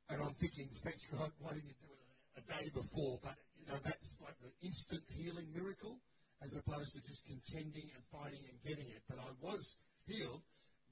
And 0.10 0.22
I'm 0.22 0.36
thinking, 0.38 0.70
thanks 0.86 1.08
God, 1.10 1.32
why 1.42 1.58
didn't 1.58 1.70
you 1.70 1.78
do 1.82 1.90
it 1.90 2.02
a 2.38 2.44
day 2.46 2.66
before, 2.70 3.18
but 3.24 3.36
you 3.58 3.66
know 3.66 3.80
that's 3.82 4.18
like 4.22 4.38
the 4.38 4.54
instant 4.62 5.02
healing 5.10 5.50
miracle, 5.50 5.98
as 6.44 6.54
opposed 6.54 6.94
to 6.94 7.02
just 7.02 7.26
contending 7.26 7.90
and 7.90 8.02
fighting 8.14 8.44
and 8.46 8.58
getting 8.62 8.86
it. 8.94 9.02
But 9.10 9.18
I 9.18 9.34
was 9.42 9.78
healed. 10.06 10.46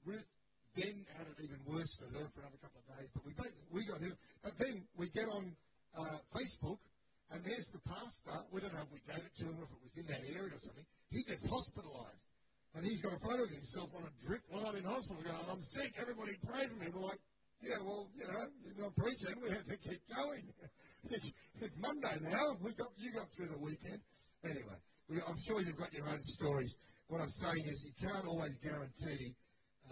Ruth 0.04 0.26
then 0.74 1.06
had 1.14 1.30
it 1.30 1.38
even 1.38 1.62
worse 1.62 1.94
for 2.02 2.10
her 2.10 2.26
for 2.34 2.42
another 2.42 2.58
couple 2.58 2.82
of 2.82 2.86
days, 2.98 3.06
but 3.14 3.22
we 3.22 3.32
both, 3.38 3.54
we 3.70 3.86
got 3.86 4.02
healed. 4.02 4.18
But 4.42 4.58
then 4.58 4.82
we 4.98 5.06
get 5.14 5.30
on 5.30 5.54
uh, 5.94 6.18
Facebook, 6.34 6.82
and 7.30 7.38
there's 7.46 7.70
the 7.70 7.78
pastor. 7.86 8.34
We 8.50 8.60
don't 8.60 8.74
know 8.74 8.82
if 8.82 8.90
we 8.90 9.02
gave 9.06 9.22
it 9.22 9.34
to 9.38 9.54
him, 9.54 9.62
if 9.62 9.70
it 9.70 9.82
was 9.86 9.94
in 9.94 10.06
that 10.10 10.26
area 10.34 10.50
or 10.50 10.62
something. 10.62 10.86
He 11.14 11.22
gets 11.22 11.46
hospitalised. 11.46 12.26
And 12.74 12.82
he's 12.82 13.00
got 13.06 13.14
a 13.14 13.22
photo 13.22 13.46
of 13.46 13.50
himself 13.54 13.94
on 13.94 14.02
a 14.02 14.12
drip 14.26 14.42
line 14.50 14.74
in 14.74 14.82
hospital 14.82 15.22
going, 15.22 15.38
I'm 15.46 15.62
sick, 15.62 15.94
everybody 15.94 16.34
pray 16.42 16.66
for 16.66 16.74
me. 16.74 16.90
We're 16.90 17.06
like, 17.06 17.22
yeah, 17.64 17.80
well, 17.80 18.08
you 18.12 18.26
know, 18.28 18.44
you're 18.64 18.84
not 18.84 18.94
preaching. 18.96 19.32
We 19.40 19.48
have 19.50 19.64
to 19.64 19.76
keep 19.80 20.00
going. 20.12 20.44
it's, 21.10 21.32
it's, 21.60 21.76
Monday 21.80 22.16
now. 22.28 22.56
We 22.60 22.72
got 22.76 22.92
you 22.98 23.12
got 23.16 23.32
through 23.32 23.48
the 23.48 23.58
weekend. 23.58 24.00
Anyway, 24.44 24.78
we, 25.08 25.16
I'm 25.24 25.40
sure 25.40 25.60
you've 25.60 25.80
got 25.80 25.92
your 25.92 26.08
own 26.08 26.22
stories. 26.22 26.76
What 27.08 27.20
I'm 27.20 27.32
saying 27.32 27.64
is, 27.64 27.84
you 27.88 27.94
can't 27.96 28.26
always 28.26 28.56
guarantee 28.60 29.32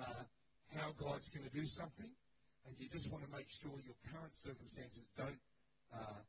uh, 0.00 0.24
how 0.76 0.92
God's 1.00 1.28
going 1.32 1.48
to 1.48 1.54
do 1.54 1.64
something, 1.64 2.08
and 2.66 2.72
you 2.78 2.88
just 2.92 3.11
want 3.12 3.24
to 3.24 3.30
make 3.32 3.48
sure 3.48 3.72
your 3.85 3.96
current 4.12 4.37
circumstances 4.37 5.04
don't 5.16 5.40
uh, 5.92 6.20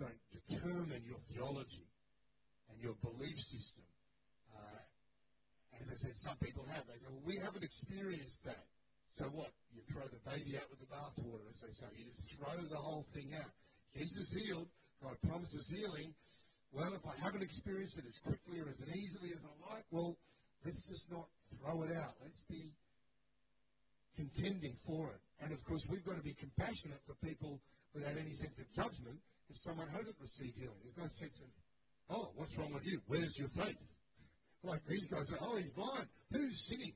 don't 0.00 0.20
determine 0.32 1.04
your 1.04 1.20
theology 1.32 1.88
and 2.72 2.80
your 2.80 2.96
belief 3.04 3.36
system. 3.36 3.84
Uh, 4.52 5.80
as 5.80 5.88
I 5.92 5.96
said, 5.96 6.16
some 6.16 6.36
people 6.40 6.64
have. 6.72 6.84
They 6.88 7.00
say, 7.00 7.08
"Well, 7.12 7.24
we 7.24 7.36
haven't 7.44 7.64
experienced 7.64 8.44
that." 8.44 8.64
So 9.16 9.24
what? 9.32 9.48
You 9.72 9.80
throw 9.88 10.04
the 10.12 10.20
baby 10.28 10.60
out 10.60 10.68
with 10.68 10.76
the 10.76 10.92
bathwater, 10.92 11.48
as 11.48 11.64
they 11.64 11.72
say. 11.72 11.88
You 11.96 12.04
just 12.12 12.36
throw 12.36 12.52
the 12.52 12.76
whole 12.76 13.08
thing 13.16 13.32
out. 13.32 13.48
Jesus 13.96 14.28
healed. 14.36 14.68
God 15.00 15.16
promises 15.24 15.72
healing. 15.72 16.12
Well, 16.68 16.92
if 16.92 17.00
I 17.08 17.16
haven't 17.24 17.40
experienced 17.40 17.96
it 17.96 18.04
as 18.04 18.20
quickly 18.20 18.60
or 18.60 18.68
as 18.68 18.84
easily 18.92 19.32
as 19.32 19.40
I 19.40 19.72
like, 19.72 19.84
well, 19.90 20.20
let's 20.64 20.84
just 20.84 21.08
not 21.10 21.24
throw 21.56 21.80
it 21.88 21.96
out. 21.96 22.12
Let's 22.20 22.44
be 22.44 22.76
contending 24.20 24.76
for 24.84 25.08
it. 25.08 25.20
And 25.40 25.52
of 25.52 25.64
course, 25.64 25.88
we've 25.88 26.04
got 26.04 26.20
to 26.20 26.24
be 26.24 26.36
compassionate 26.36 27.00
for 27.08 27.16
people 27.24 27.60
without 27.96 28.20
any 28.20 28.36
sense 28.36 28.60
of 28.60 28.68
judgment 28.76 29.16
if 29.48 29.56
someone 29.56 29.88
hasn't 29.96 30.16
received 30.20 30.60
healing. 30.60 30.76
There's 30.84 31.00
no 31.00 31.08
sense 31.08 31.40
of, 31.40 31.48
oh, 32.12 32.36
what's 32.36 32.52
wrong 32.58 32.72
with 32.74 32.84
you? 32.84 33.00
Where's 33.08 33.32
your 33.38 33.48
faith? 33.48 33.80
Like 34.64 34.84
these 34.88 35.06
guys 35.06 35.28
say, 35.30 35.36
oh, 35.40 35.54
he's 35.56 35.70
blind. 35.70 36.08
Who's 36.32 36.66
sinning? 36.66 36.90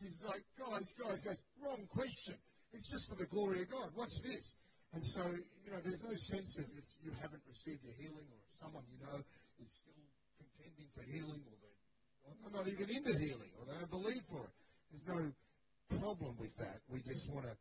He's 0.00 0.20
like, 0.24 0.44
guys, 0.58 0.92
guys, 0.98 1.22
guys, 1.22 1.40
wrong 1.62 1.86
question. 1.88 2.34
It's 2.72 2.90
just 2.90 3.08
for 3.08 3.16
the 3.16 3.26
glory 3.26 3.62
of 3.62 3.70
God. 3.70 3.88
What's 3.94 4.20
this? 4.20 4.56
And 4.92 5.02
so, 5.04 5.22
you 5.26 5.70
know, 5.70 5.80
there's 5.82 6.02
no 6.02 6.14
sense 6.14 6.58
of 6.58 6.66
if 6.74 6.86
you 7.02 7.10
haven't 7.22 7.42
received 7.48 7.82
a 7.86 7.94
healing 7.98 8.26
or 8.30 8.38
if 8.38 8.50
someone 8.62 8.84
you 8.90 8.98
know 9.02 9.18
is 9.62 9.70
still 9.70 10.06
contending 10.38 10.86
for 10.94 11.02
healing 11.02 11.42
or 11.46 11.54
they're 12.44 12.60
not 12.60 12.68
even 12.68 12.88
into 12.88 13.14
healing 13.18 13.50
or 13.58 13.66
they 13.66 13.76
don't 13.78 13.90
believe 13.90 14.24
for 14.30 14.44
it. 14.44 14.54
There's 14.92 15.08
no 15.08 15.32
problem 15.98 16.36
with 16.38 16.54
that. 16.58 16.80
We 16.88 17.00
just 17.00 17.28
want 17.32 17.46
to 17.46 17.54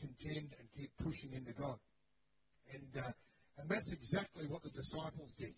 contend 0.00 0.52
and 0.58 0.66
keep 0.76 0.90
pushing 1.02 1.32
into 1.32 1.52
God. 1.52 1.78
And, 2.72 2.90
uh, 2.94 3.12
and 3.58 3.68
that's 3.68 3.92
exactly 3.92 4.46
what 4.46 4.62
the 4.62 4.70
disciples 4.70 5.34
did. 5.34 5.54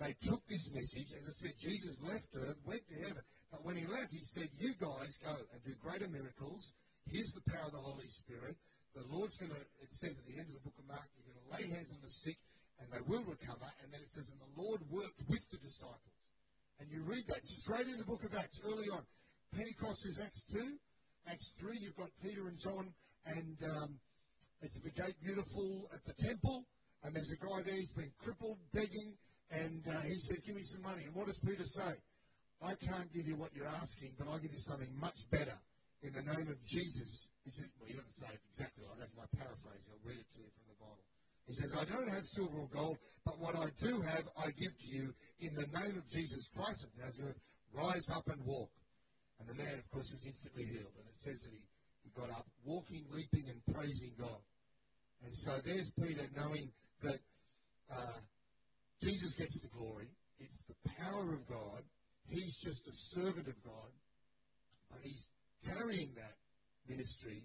They 0.00 0.14
took 0.26 0.42
this 0.48 0.70
message, 0.74 1.14
as 1.14 1.22
I 1.22 1.34
said, 1.36 1.54
Jesus 1.58 1.94
left 2.02 2.26
earth, 2.34 2.58
went 2.66 2.82
to 2.88 2.96
heaven. 3.06 3.22
But 3.54 3.62
when 3.62 3.78
he 3.78 3.86
left, 3.86 4.10
he 4.10 4.18
said, 4.26 4.50
You 4.58 4.74
guys 4.82 5.14
go 5.22 5.30
and 5.30 5.62
do 5.62 5.78
greater 5.78 6.10
miracles. 6.10 6.74
Here's 7.06 7.30
the 7.38 7.46
power 7.46 7.70
of 7.70 7.74
the 7.78 7.86
Holy 7.86 8.10
Spirit. 8.10 8.58
The 8.98 9.06
Lord's 9.06 9.38
going 9.38 9.54
to, 9.54 9.62
it 9.78 9.94
says 9.94 10.18
at 10.18 10.26
the 10.26 10.34
end 10.34 10.50
of 10.50 10.58
the 10.58 10.64
book 10.66 10.74
of 10.74 10.90
Mark, 10.90 11.06
you're 11.14 11.30
going 11.30 11.38
to 11.38 11.50
lay 11.54 11.64
hands 11.70 11.94
on 11.94 12.02
the 12.02 12.10
sick 12.10 12.34
and 12.82 12.90
they 12.90 12.98
will 13.06 13.22
recover. 13.22 13.70
And 13.78 13.94
then 13.94 14.02
it 14.02 14.10
says, 14.10 14.26
And 14.34 14.42
the 14.42 14.54
Lord 14.58 14.82
worked 14.90 15.22
with 15.30 15.46
the 15.54 15.62
disciples. 15.62 16.18
And 16.82 16.90
you 16.90 17.06
read 17.06 17.22
that 17.30 17.46
straight 17.46 17.86
in 17.86 17.94
the 17.94 18.08
book 18.10 18.26
of 18.26 18.34
Acts 18.34 18.58
early 18.66 18.90
on. 18.90 19.06
Pentecost 19.54 20.02
is 20.02 20.18
Acts 20.18 20.42
2. 20.50 20.58
Acts 21.30 21.54
3, 21.62 21.78
you've 21.78 21.94
got 21.94 22.10
Peter 22.26 22.50
and 22.50 22.58
John, 22.58 22.90
and 23.24 23.56
um, 23.70 24.02
it's 24.66 24.82
the 24.82 24.90
gate 24.90 25.14
beautiful 25.22 25.86
at 25.94 26.02
the 26.02 26.14
temple. 26.26 26.66
And 27.06 27.14
there's 27.14 27.30
a 27.30 27.38
guy 27.38 27.62
there, 27.62 27.78
he's 27.78 27.94
been 27.94 28.10
crippled, 28.18 28.58
begging, 28.74 29.14
and 29.54 29.86
uh, 29.86 30.02
he 30.02 30.18
said, 30.18 30.42
Give 30.42 30.56
me 30.56 30.66
some 30.66 30.82
money. 30.82 31.06
And 31.06 31.14
what 31.14 31.30
does 31.30 31.38
Peter 31.38 31.62
say? 31.62 31.94
I 32.62 32.74
can't 32.74 33.12
give 33.12 33.26
you 33.26 33.36
what 33.36 33.54
you're 33.54 33.68
asking, 33.68 34.12
but 34.18 34.28
I'll 34.28 34.38
give 34.38 34.52
you 34.52 34.62
something 34.62 34.90
much 35.00 35.18
better. 35.30 35.56
In 36.02 36.12
the 36.12 36.22
name 36.22 36.48
of 36.52 36.60
Jesus. 36.64 37.28
He 37.44 37.50
said, 37.50 37.68
well, 37.76 37.88
he 37.88 37.94
doesn't 37.94 38.12
say 38.12 38.28
it 38.32 38.40
exactly 38.52 38.84
like 38.88 38.98
that's 39.00 39.12
my 39.16 39.28
paraphrase. 39.36 39.84
I'll 39.88 40.00
read 40.00 40.16
it 40.16 40.28
to 40.32 40.40
you 40.40 40.48
from 40.48 40.64
the 40.72 40.78
Bible. 40.80 41.04
He 41.44 41.52
says, 41.52 41.76
I 41.76 41.84
don't 41.84 42.08
have 42.08 42.24
silver 42.24 42.56
or 42.56 42.68
gold, 42.72 42.96
but 43.24 43.36
what 43.36 43.52
I 43.52 43.68
do 43.76 44.00
have, 44.00 44.24
I 44.40 44.48
give 44.56 44.72
to 44.72 44.88
you. 44.88 45.12
In 45.44 45.52
the 45.52 45.68
name 45.76 46.00
of 46.00 46.08
Jesus 46.08 46.48
Christ 46.56 46.88
of 46.88 46.90
Nazareth, 46.96 47.36
rise 47.72 48.08
up 48.08 48.24
and 48.32 48.40
walk. 48.48 48.72
And 49.40 49.48
the 49.48 49.60
man, 49.60 49.76
of 49.76 49.84
course, 49.92 50.08
was 50.08 50.24
instantly 50.24 50.64
healed. 50.64 50.96
And 50.96 51.04
it 51.04 51.20
says 51.20 51.36
that 51.44 51.52
he, 51.52 51.60
he 52.04 52.10
got 52.16 52.32
up, 52.32 52.48
walking, 52.64 53.04
leaping, 53.12 53.44
and 53.52 53.60
praising 53.76 54.16
God. 54.16 54.40
And 55.24 55.36
so 55.36 55.52
there's 55.64 55.92
Peter 56.00 56.24
knowing 56.36 56.72
that 57.02 57.20
uh, 57.92 58.20
Jesus 59.02 59.34
gets 59.36 59.60
the 59.60 59.68
glory. 59.68 60.08
It's 60.40 60.64
the 60.64 60.76
power 60.96 61.28
of 61.32 61.44
God. 61.46 61.84
He's 62.28 62.56
just 62.58 62.86
a 62.88 62.94
servant 62.94 63.48
of 63.48 63.58
God. 63.62 63.92
But 64.90 65.00
he's 65.02 65.28
carrying 65.64 66.14
that 66.16 66.36
ministry 66.88 67.42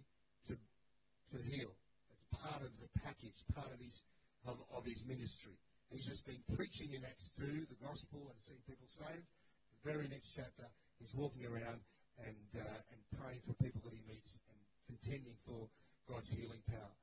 to, 0.47 0.53
to 0.55 1.37
heal. 1.49 1.71
It's 2.11 2.25
part 2.31 2.61
of 2.61 2.71
the 2.79 2.89
package, 3.01 3.39
part 3.55 3.71
of 3.71 3.79
his, 3.79 4.03
of, 4.45 4.57
of 4.75 4.85
his 4.85 5.05
ministry. 5.07 5.55
He's 5.89 6.05
just 6.05 6.25
been 6.25 6.41
preaching 6.53 6.93
in 6.93 7.01
Acts 7.01 7.31
2, 7.39 7.65
the 7.65 7.79
gospel, 7.81 8.29
and 8.29 8.37
seeing 8.43 8.61
people 8.69 8.85
saved. 8.85 9.25
The 9.73 9.81
very 9.89 10.07
next 10.07 10.37
chapter, 10.37 10.69
he's 11.01 11.15
walking 11.15 11.49
around 11.49 11.81
and, 12.21 12.49
uh, 12.61 12.91
and 12.93 12.99
praying 13.17 13.41
for 13.47 13.57
people 13.57 13.81
that 13.87 13.95
he 13.95 14.03
meets 14.05 14.37
and 14.53 14.59
contending 14.85 15.37
for 15.47 15.65
God's 16.05 16.29
healing 16.29 16.61
power. 16.69 16.93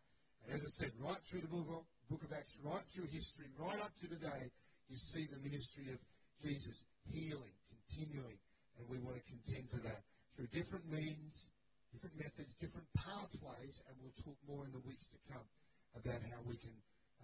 And 0.46 0.54
as 0.54 0.62
I 0.62 0.70
said, 0.70 0.92
right 1.02 1.18
through 1.26 1.42
the 1.42 1.50
book 1.50 1.66
of, 1.66 1.82
book 2.06 2.22
of 2.22 2.30
Acts, 2.30 2.54
right 2.62 2.86
through 2.94 3.10
history, 3.10 3.50
right 3.58 3.80
up 3.82 3.90
to 4.02 4.06
today, 4.06 4.50
you 4.86 4.96
see 4.96 5.26
the 5.26 5.42
ministry 5.42 5.90
of 5.90 5.98
Jesus 6.38 6.86
healing, 7.10 7.54
continuing, 7.88 8.38
and 8.79 8.88
we 8.88 8.99
want 8.99 9.16
to 9.16 9.25
contend 9.25 9.70
for 9.70 9.79
that 9.87 10.03
through 10.37 10.46
different 10.53 10.85
means, 10.90 11.49
different 11.92 12.16
methods, 12.18 12.55
different 12.61 12.87
pathways, 12.94 13.83
and 13.88 13.96
we'll 14.03 14.16
talk 14.25 14.37
more 14.49 14.64
in 14.66 14.72
the 14.72 14.83
weeks 14.87 15.09
to 15.09 15.18
come 15.33 15.46
about 15.96 16.20
how 16.29 16.40
we 16.46 16.57
can 16.57 16.75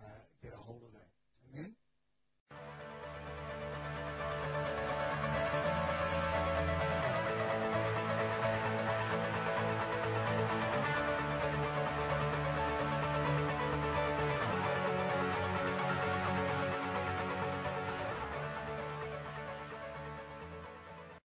uh, 0.01 0.23
get 0.43 0.53
a 0.53 0.57
hold 0.57 0.83
of 0.83 0.93
that. 0.93 1.11
Amen? 1.53 2.92